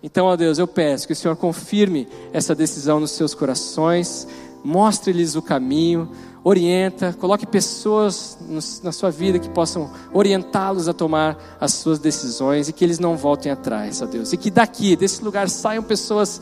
Então, 0.06 0.28
ó 0.28 0.36
Deus, 0.36 0.60
eu 0.60 0.68
peço 0.68 1.08
que 1.08 1.14
o 1.14 1.16
Senhor 1.16 1.36
confirme 1.36 2.08
essa 2.32 2.53
decisão 2.53 2.99
nos 2.99 3.10
seus 3.10 3.34
corações, 3.34 4.28
mostre-lhes 4.64 5.36
o 5.36 5.41
caminho, 5.41 6.12
orienta, 6.43 7.12
coloque 7.20 7.47
pessoas 7.47 8.38
na 8.84 8.91
sua 8.91 9.10
vida 9.10 9.39
que 9.39 9.49
possam 9.49 9.89
orientá-los 10.14 10.88
a 10.88 10.93
tomar 10.93 11.58
as 11.60 11.74
suas 11.74 11.97
decisões 11.97 12.70
e 12.70 12.74
que 12.74 12.86
eles 12.86 12.99
não 12.99 13.18
voltem 13.18 13.51
atrás, 13.51 13.99
ó 13.99 14.06
Deus. 14.06 14.32
E 14.32 14.38
que 14.38 14.51
daqui, 14.51 14.95
desse 14.95 15.24
lugar, 15.24 15.49
saiam 15.49 15.82
pessoas 15.82 16.39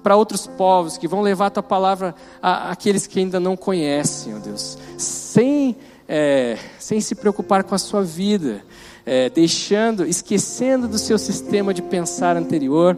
para 0.00 0.14
outros 0.14 0.46
povos, 0.46 0.96
que 0.96 1.08
vão 1.08 1.22
levar 1.22 1.46
a 1.46 1.50
tua 1.50 1.62
palavra 1.62 2.14
àqueles 2.40 3.08
que 3.08 3.18
ainda 3.18 3.40
não 3.40 3.56
conhecem, 3.56 4.36
ó 4.36 4.38
Deus, 4.38 4.78
sem, 4.96 5.76
é, 6.06 6.56
sem 6.78 7.00
se 7.00 7.16
preocupar 7.16 7.64
com 7.64 7.74
a 7.74 7.78
sua 7.78 8.04
vida, 8.04 8.64
é, 9.04 9.28
deixando, 9.28 10.06
esquecendo 10.06 10.86
do 10.86 10.98
seu 10.98 11.18
sistema 11.18 11.72
de 11.72 11.82
pensar 11.82 12.36
anterior 12.36 12.96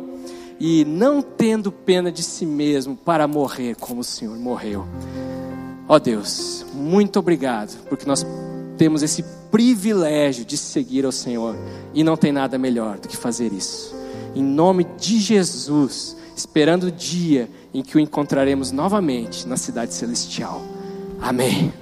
e 0.61 0.85
não 0.85 1.23
tendo 1.23 1.73
pena 1.73 2.13
de 2.13 2.23
si 2.23 2.47
mesmo 2.47 2.97
para 2.97 3.27
morrer 3.27 3.77
como 3.77 4.01
o 4.01 4.05
Senhor 4.05 4.37
morreu. 4.37 4.87
Ó 5.89 5.99
Deus, 5.99 6.65
muito 6.73 7.19
obrigado, 7.19 7.77
porque 7.89 8.07
nós 8.07 8.25
temos 8.79 9.03
esse 9.03 9.25
privilégio 9.51 10.45
de 10.45 10.57
seguir 10.57 11.05
ao 11.05 11.13
Senhor 11.13 11.57
e 11.93 12.03
não 12.03 12.17
tem 12.17 12.33
nada 12.33 12.59
melhor 12.59 12.99
do 12.99 13.09
que 13.09 13.17
fazer 13.17 13.53
isso. 13.53 13.95
Em 14.35 14.43
nome 14.43 14.85
de 14.99 15.19
Jesus 15.19 16.17
esperando 16.37 16.85
o 16.85 16.93
dia 16.93 17.49
em 17.73 17.83
que 17.83 17.97
o 17.97 18.01
encontraremos 18.01 18.73
novamente 18.73 19.47
na 19.47 19.57
cidade 19.57 19.95
celestial. 19.95 20.63
Amém. 21.21 21.73